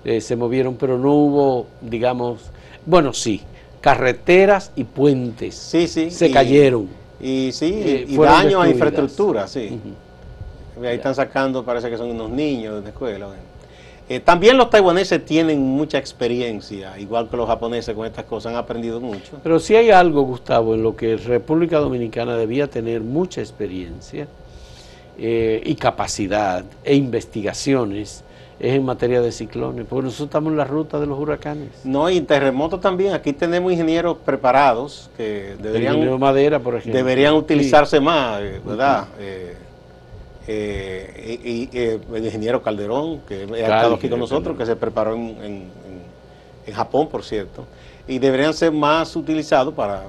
eh, 0.03 0.21
se 0.21 0.35
movieron, 0.35 0.75
pero 0.75 0.95
no 0.99 1.11
hubo, 1.11 1.65
digamos, 1.81 2.41
bueno, 2.85 3.13
sí, 3.13 3.41
carreteras 3.81 4.71
y 4.75 4.83
puentes 4.83 5.55
Sí, 5.55 5.87
sí. 5.87 6.11
se 6.11 6.27
y- 6.27 6.31
cayeron. 6.31 6.87
Y 7.19 7.51
sí, 7.51 7.71
Eh, 7.83 8.05
y 8.07 8.15
daño 8.17 8.61
a 8.61 8.69
infraestructura, 8.69 9.47
sí. 9.47 9.79
Ahí 10.83 10.97
están 10.97 11.15
sacando, 11.15 11.63
parece 11.65 11.89
que 11.89 11.97
son 11.97 12.11
unos 12.11 12.29
niños 12.29 12.75
de 12.75 12.81
la 12.83 12.89
escuela. 12.89 13.27
Eh, 14.07 14.19
también 14.19 14.55
los 14.57 14.69
taiwaneses 14.69 15.25
tienen 15.25 15.59
mucha 15.59 15.97
experiencia, 15.97 16.97
igual 16.99 17.27
que 17.27 17.37
los 17.37 17.47
japoneses 17.47 17.95
con 17.95 18.05
estas 18.05 18.25
cosas, 18.25 18.51
han 18.51 18.57
aprendido 18.57 18.99
mucho. 19.01 19.39
Pero 19.41 19.59
si 19.59 19.75
hay 19.75 19.89
algo, 19.89 20.21
Gustavo, 20.21 20.75
en 20.75 20.83
lo 20.83 20.95
que 20.95 21.17
República 21.17 21.79
Dominicana 21.79 22.37
debía 22.37 22.67
tener 22.67 23.01
mucha 23.01 23.41
experiencia 23.41 24.27
eh, 25.17 25.61
y 25.65 25.73
capacidad 25.75 26.63
e 26.83 26.95
investigaciones 26.95 28.23
es 28.59 28.73
en 28.73 28.85
materia 28.85 29.21
de 29.21 29.31
ciclones, 29.31 29.85
porque 29.89 30.05
nosotros 30.05 30.27
estamos 30.27 30.51
en 30.51 30.57
la 30.57 30.63
ruta 30.65 30.99
de 30.99 31.07
los 31.07 31.19
huracanes. 31.19 31.69
No, 31.83 32.09
y 32.09 32.21
terremotos 32.21 32.79
también. 32.79 33.13
Aquí 33.13 33.33
tenemos 33.33 33.71
ingenieros 33.71 34.17
prepararos 34.23 35.09
que 35.17 35.55
deberían, 35.61 36.19
Madera, 36.19 36.59
por 36.59 36.75
ejemplo. 36.75 36.95
deberían 36.97 37.33
Sí. 37.33 37.39
utilizarse 37.39 37.99
más, 37.99 38.39
eh, 38.41 38.61
¿verdad? 38.65 39.07
Eh, 39.19 39.57
eh, 40.47 41.39
y, 41.43 41.77
eh, 41.77 41.99
el 42.13 42.25
ingeniero 42.25 42.61
Calderón, 42.61 43.19
que 43.27 43.43
ha 43.43 43.57
estado 43.57 43.95
aquí 43.95 44.09
con 44.09 44.19
nosotros, 44.19 44.55
Calderón. 44.55 44.57
que 44.57 44.65
se 44.65 44.75
preparó 44.75 45.13
en, 45.15 45.21
en- 45.43 45.71
en- 46.67 46.73
Japón, 46.73 47.07
por 47.09 47.23
cierto, 47.23 47.63
y 48.07 48.17
deberían 48.17 48.51
ser 48.53 48.71
más 48.71 49.15
utilizados 49.15 49.71
para 49.75 50.01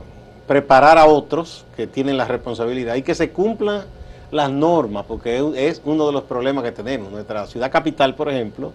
preparar 0.46 0.96
a 0.96 1.05
otros 1.05 1.64
que 1.77 1.87
tienen 1.87 2.16
la 2.16 2.25
responsabilidad 2.25 2.94
y 2.94 3.03
que 3.03 3.14
se 3.14 3.31
cumplan 3.31 3.83
las 4.31 4.51
normas, 4.51 5.05
porque 5.07 5.37
es 5.55 5.83
uno 5.85 6.07
de 6.07 6.12
los 6.12 6.22
problemas 6.22 6.64
que 6.64 6.72
tenemos. 6.72 7.12
Nuestra 7.12 7.46
ciudad 7.46 7.70
capital, 7.70 8.14
por 8.14 8.31
ejemplo, 8.31 8.72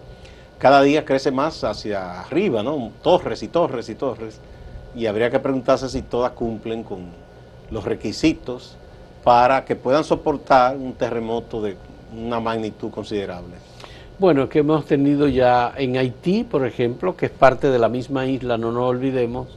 cada 0.58 0.80
día 0.82 1.04
crece 1.04 1.32
más 1.32 1.64
hacia 1.64 2.20
arriba, 2.20 2.62
¿no? 2.62 2.92
Torres 3.02 3.42
y 3.42 3.48
torres 3.48 3.88
y 3.88 3.96
torres, 3.96 4.38
y 4.94 5.06
habría 5.06 5.28
que 5.30 5.40
preguntarse 5.40 5.88
si 5.88 6.02
todas 6.02 6.30
cumplen 6.32 6.84
con 6.84 7.06
los 7.70 7.84
requisitos 7.84 8.76
para 9.24 9.64
que 9.64 9.76
puedan 9.76 10.04
soportar 10.04 10.76
un 10.76 10.92
terremoto 10.94 11.62
de 11.62 11.76
una 12.16 12.40
magnitud 12.40 12.90
considerable. 12.90 13.54
Bueno, 14.18 14.48
que 14.48 14.60
hemos 14.60 14.84
tenido 14.84 15.26
ya 15.28 15.72
en 15.76 15.96
Haití, 15.96 16.44
por 16.44 16.66
ejemplo, 16.66 17.16
que 17.16 17.26
es 17.26 17.32
parte 17.32 17.70
de 17.70 17.78
la 17.78 17.88
misma 17.88 18.26
isla, 18.26 18.58
no 18.58 18.70
nos 18.70 18.84
olvidemos, 18.84 19.48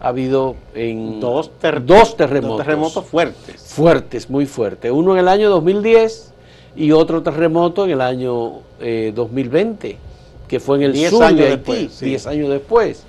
ha 0.00 0.08
habido 0.08 0.56
en 0.74 1.20
Dos, 1.20 1.50
ter- 1.58 1.84
dos 1.84 2.16
terremotos. 2.16 2.58
dos 2.58 2.66
terremotos 2.66 3.04
fuertes. 3.06 3.60
fuertes, 3.62 4.30
muy 4.30 4.46
fuertes. 4.46 4.90
Uno 4.92 5.12
en 5.14 5.20
el 5.20 5.28
año 5.28 5.50
2010 5.50 6.32
y 6.76 6.92
otro 6.92 7.22
terremoto 7.22 7.84
en 7.84 7.90
el 7.92 8.00
año 8.00 8.60
eh, 8.80 9.12
2020, 9.14 9.96
que 10.46 10.60
fue 10.60 10.76
en 10.76 10.82
el 10.84 10.92
Diez 10.92 11.10
sur 11.10 11.20
de 11.20 11.26
Haití, 11.26 11.42
después, 11.42 11.92
sí. 11.92 12.04
10 12.06 12.26
años 12.26 12.50
después. 12.50 13.04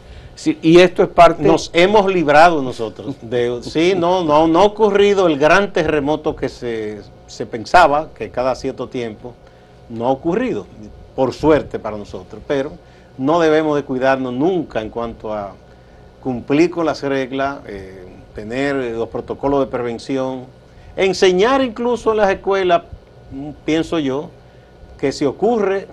Y 0.61 0.79
esto 0.79 1.03
es 1.03 1.09
parte... 1.09 1.43
Nos 1.43 1.71
hemos 1.73 2.05
librado 2.11 2.61
nosotros. 2.61 3.15
De, 3.21 3.59
sí, 3.63 3.93
no, 3.97 4.23
no, 4.23 4.47
no 4.47 4.59
ha 4.59 4.65
ocurrido 4.65 5.27
el 5.27 5.37
gran 5.37 5.73
terremoto 5.73 6.35
que 6.35 6.47
se, 6.49 7.01
se 7.25 7.45
pensaba 7.45 8.09
que 8.15 8.29
cada 8.29 8.55
cierto 8.55 8.87
tiempo 8.87 9.33
no 9.89 10.07
ha 10.07 10.11
ocurrido. 10.11 10.65
por 11.15 11.33
suerte 11.33 11.79
para 11.79 11.97
nosotros, 11.97 12.41
pero 12.47 12.73
no 13.17 13.39
debemos 13.39 13.75
de 13.75 13.83
cuidarnos 13.83 14.31
nunca 14.33 14.81
en 14.81 14.91
cuanto 14.91 15.33
a 15.33 15.53
cumplir 16.21 16.69
con 16.69 16.85
las 16.85 17.01
reglas, 17.01 17.59
eh, 17.65 18.05
tener 18.35 18.75
los 18.75 19.09
protocolos 19.09 19.61
de 19.61 19.65
prevención, 19.65 20.45
enseñar 20.95 21.63
incluso 21.63 22.11
en 22.11 22.17
las 22.17 22.29
escuelas, 22.29 22.83
mm, 23.31 23.49
pienso 23.65 23.97
yo, 23.97 24.29
que 24.99 25.11
si 25.11 25.25
ocurre 25.25 25.87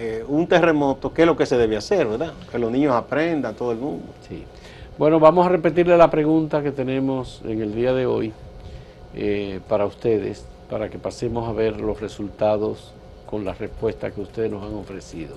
eh, 0.00 0.24
un 0.28 0.46
terremoto, 0.46 1.12
¿qué 1.12 1.22
es 1.22 1.26
lo 1.26 1.36
que 1.36 1.44
se 1.44 1.58
debe 1.58 1.76
hacer, 1.76 2.06
verdad? 2.06 2.32
Que 2.52 2.58
los 2.60 2.70
niños 2.70 2.94
aprendan, 2.94 3.56
todo 3.56 3.72
el 3.72 3.78
mundo. 3.78 4.04
Sí. 4.28 4.44
Bueno, 4.96 5.18
vamos 5.18 5.44
a 5.44 5.48
repetirle 5.48 5.96
la 5.96 6.08
pregunta 6.08 6.62
que 6.62 6.70
tenemos 6.70 7.42
en 7.44 7.60
el 7.60 7.74
día 7.74 7.92
de 7.92 8.06
hoy 8.06 8.32
eh, 9.16 9.58
para 9.68 9.86
ustedes, 9.86 10.44
para 10.70 10.88
que 10.88 11.00
pasemos 11.00 11.48
a 11.48 11.52
ver 11.52 11.80
los 11.80 12.00
resultados 12.00 12.92
con 13.26 13.44
las 13.44 13.58
respuestas 13.58 14.12
que 14.12 14.20
ustedes 14.20 14.52
nos 14.52 14.62
han 14.62 14.74
ofrecido. 14.74 15.34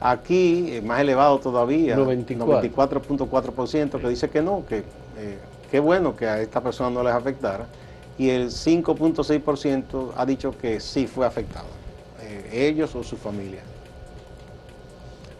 Aquí, 0.00 0.80
más 0.84 1.00
elevado 1.00 1.40
todavía, 1.40 1.96
94.4% 1.96 4.00
que 4.00 4.08
dice 4.08 4.30
que 4.30 4.40
no, 4.40 4.64
que 4.64 4.78
eh, 4.78 5.38
qué 5.70 5.80
bueno 5.80 6.14
que 6.14 6.26
a 6.26 6.40
esta 6.40 6.60
persona 6.60 6.90
no 6.90 7.02
les 7.02 7.12
afectara. 7.12 7.66
Y 8.16 8.30
el 8.30 8.48
5.6% 8.48 10.12
ha 10.16 10.26
dicho 10.26 10.56
que 10.56 10.78
sí 10.78 11.06
fue 11.06 11.26
afectado, 11.26 11.66
eh, 12.20 12.68
ellos 12.68 12.94
o 12.94 13.02
su 13.02 13.16
familia. 13.16 13.62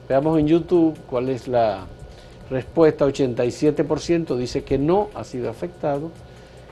Veamos 0.08 0.38
en 0.38 0.46
YouTube 0.46 0.98
cuál 1.08 1.28
es 1.28 1.46
la 1.46 1.86
respuesta. 2.50 3.06
87% 3.06 4.36
dice 4.36 4.64
que 4.64 4.78
no 4.78 5.10
ha 5.14 5.22
sido 5.22 5.50
afectado 5.50 6.10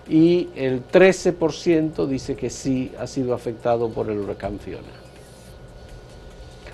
y 0.09 0.49
el 0.55 0.87
13% 0.87 2.07
dice 2.07 2.37
que 2.37 2.49
sí 2.49 2.93
ha 2.99 3.07
sido 3.07 3.35
afectado 3.35 3.89
por 3.89 4.09
el 4.11 4.19
huracán 4.19 4.59
Fiona. 4.59 4.85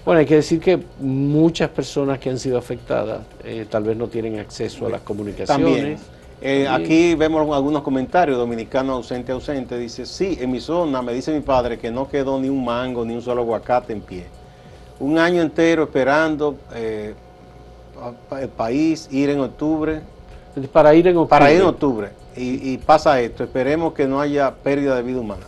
Bueno, 0.05 0.19
hay 0.19 0.27
que 0.27 0.37
decir 0.37 0.61
que 0.61 0.83
muchas 0.99 1.71
personas 1.71 2.19
que 2.19 2.29
han 2.29 2.39
sido 2.39 2.59
afectadas 2.59 3.21
eh, 3.45 3.67
tal 3.71 3.85
vez 3.85 3.97
no 3.97 4.09
tienen 4.09 4.39
acceso 4.39 4.87
a 4.87 4.91
las 4.91 5.01
comunicaciones. 5.03 6.01
Eh, 6.41 6.67
aquí 6.69 7.15
vemos 7.15 7.55
algunos 7.55 7.83
comentarios, 7.83 8.37
dominicano 8.37 8.95
ausente, 8.95 9.31
ausente, 9.31 9.79
dice, 9.79 10.05
sí, 10.05 10.37
en 10.41 10.51
mi 10.51 10.61
zona 10.61 11.01
me 11.01 11.15
dice 11.15 11.33
mi 11.33 11.41
padre 11.41 11.79
que 11.79 11.93
no 11.93 12.09
quedó 12.09 12.41
ni 12.41 12.49
un 12.49 12.65
mango, 12.65 13.05
ni 13.05 13.15
un 13.15 13.23
solo 13.23 13.43
aguacate 13.43 13.93
en 13.93 14.01
pie. 14.01 14.27
Un 14.99 15.19
año 15.19 15.41
entero 15.41 15.85
esperando 15.85 16.57
eh, 16.75 17.15
el 18.41 18.49
país, 18.49 19.09
ir 19.13 19.31
en 19.31 19.39
octubre. 19.39 20.01
Para 20.73 20.95
ir 20.95 21.07
en 21.07 21.17
octubre. 21.17 21.39
Para 21.39 21.53
ir 21.53 21.61
en 21.61 21.67
octubre 21.67 22.22
y, 22.37 22.79
pasa 22.79 23.21
esto, 23.21 23.45
esperemos 23.45 23.93
que 23.93 24.07
no 24.07 24.21
haya 24.21 24.55
pérdida 24.55 24.97
de 24.97 25.03
vida 25.03 25.21
humana. 25.21 25.47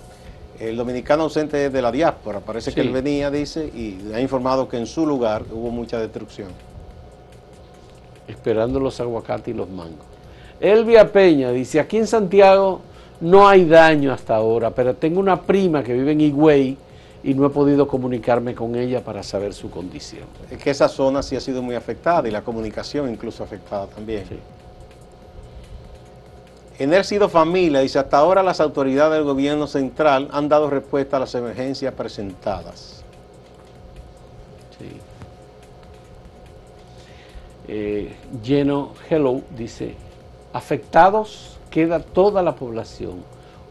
El 0.58 0.76
dominicano 0.76 1.24
ausente 1.24 1.66
es 1.66 1.72
de 1.72 1.82
la 1.82 1.90
diáspora, 1.90 2.40
parece 2.40 2.72
que 2.72 2.80
él 2.80 2.90
venía, 2.90 3.30
dice, 3.30 3.66
y 3.66 4.12
ha 4.14 4.20
informado 4.20 4.68
que 4.68 4.76
en 4.76 4.86
su 4.86 5.06
lugar 5.06 5.44
hubo 5.50 5.70
mucha 5.70 5.98
destrucción. 5.98 6.48
Esperando 8.28 8.78
los 8.80 9.00
aguacates 9.00 9.48
y 9.48 9.56
los 9.56 9.68
mangos. 9.68 10.06
Elvia 10.60 11.10
Peña 11.10 11.50
dice, 11.50 11.80
aquí 11.80 11.96
en 11.96 12.06
Santiago 12.06 12.80
no 13.20 13.48
hay 13.48 13.64
daño 13.64 14.12
hasta 14.12 14.36
ahora, 14.36 14.70
pero 14.70 14.94
tengo 14.94 15.20
una 15.20 15.40
prima 15.40 15.82
que 15.82 15.92
vive 15.92 16.12
en 16.12 16.20
Higüey 16.20 16.78
y 17.24 17.34
no 17.34 17.46
he 17.46 17.50
podido 17.50 17.88
comunicarme 17.88 18.54
con 18.54 18.76
ella 18.76 19.02
para 19.02 19.22
saber 19.22 19.54
su 19.54 19.70
condición. 19.70 20.24
Es 20.50 20.58
que 20.58 20.70
esa 20.70 20.88
zona 20.88 21.22
sí 21.22 21.34
ha 21.34 21.40
sido 21.40 21.62
muy 21.62 21.74
afectada 21.74 22.28
y 22.28 22.30
la 22.30 22.42
comunicación 22.42 23.10
incluso 23.10 23.42
afectada 23.42 23.86
también. 23.86 24.24
Sí. 24.28 24.38
Sido 27.04 27.28
Familia 27.28 27.80
dice, 27.80 27.98
hasta 27.98 28.18
ahora 28.18 28.42
las 28.42 28.60
autoridades 28.60 29.14
del 29.14 29.24
gobierno 29.24 29.66
central 29.66 30.28
han 30.32 30.48
dado 30.48 30.70
respuesta 30.70 31.16
a 31.16 31.20
las 31.20 31.34
emergencias 31.34 31.94
presentadas. 31.94 33.04
Sí. 34.78 35.00
Eh, 37.68 38.16
lleno 38.42 38.92
Hello 39.08 39.42
dice, 39.56 39.94
afectados 40.52 41.58
queda 41.70 42.00
toda 42.00 42.42
la 42.42 42.54
población. 42.54 43.22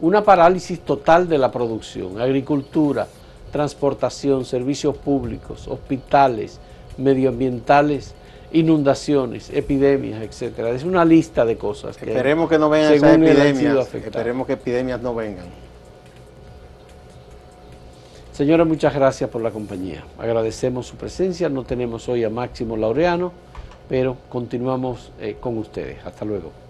Una 0.01 0.23
parálisis 0.23 0.79
total 0.79 1.27
de 1.27 1.37
la 1.37 1.51
producción, 1.51 2.19
agricultura, 2.19 3.07
transportación, 3.51 4.45
servicios 4.45 4.97
públicos, 4.97 5.67
hospitales, 5.67 6.59
medioambientales 6.97 8.15
inundaciones, 8.53 9.49
epidemias, 9.49 10.21
etcétera. 10.21 10.69
Es 10.69 10.83
una 10.83 11.03
lista 11.03 11.43
de 11.43 11.57
cosas. 11.57 11.97
Que 11.97 12.05
Esperemos 12.05 12.49
que 12.49 12.57
no 12.57 12.69
vengan 12.69 12.93
esas 12.93 13.15
epidemias. 13.15 13.93
Esperemos 13.93 14.47
que 14.47 14.53
epidemias 14.53 15.01
no 15.01 15.13
vengan. 15.13 15.47
Señora, 18.31 18.65
muchas 18.65 18.93
gracias 18.95 19.29
por 19.29 19.41
la 19.41 19.51
compañía. 19.51 20.03
Agradecemos 20.17 20.87
su 20.87 20.95
presencia. 20.95 21.49
No 21.49 21.63
tenemos 21.63 22.07
hoy 22.09 22.23
a 22.23 22.29
Máximo 22.29 22.77
Laureano, 22.77 23.31
pero 23.89 24.17
continuamos 24.29 25.11
eh, 25.19 25.37
con 25.39 25.57
ustedes. 25.57 26.03
Hasta 26.05 26.25
luego. 26.25 26.62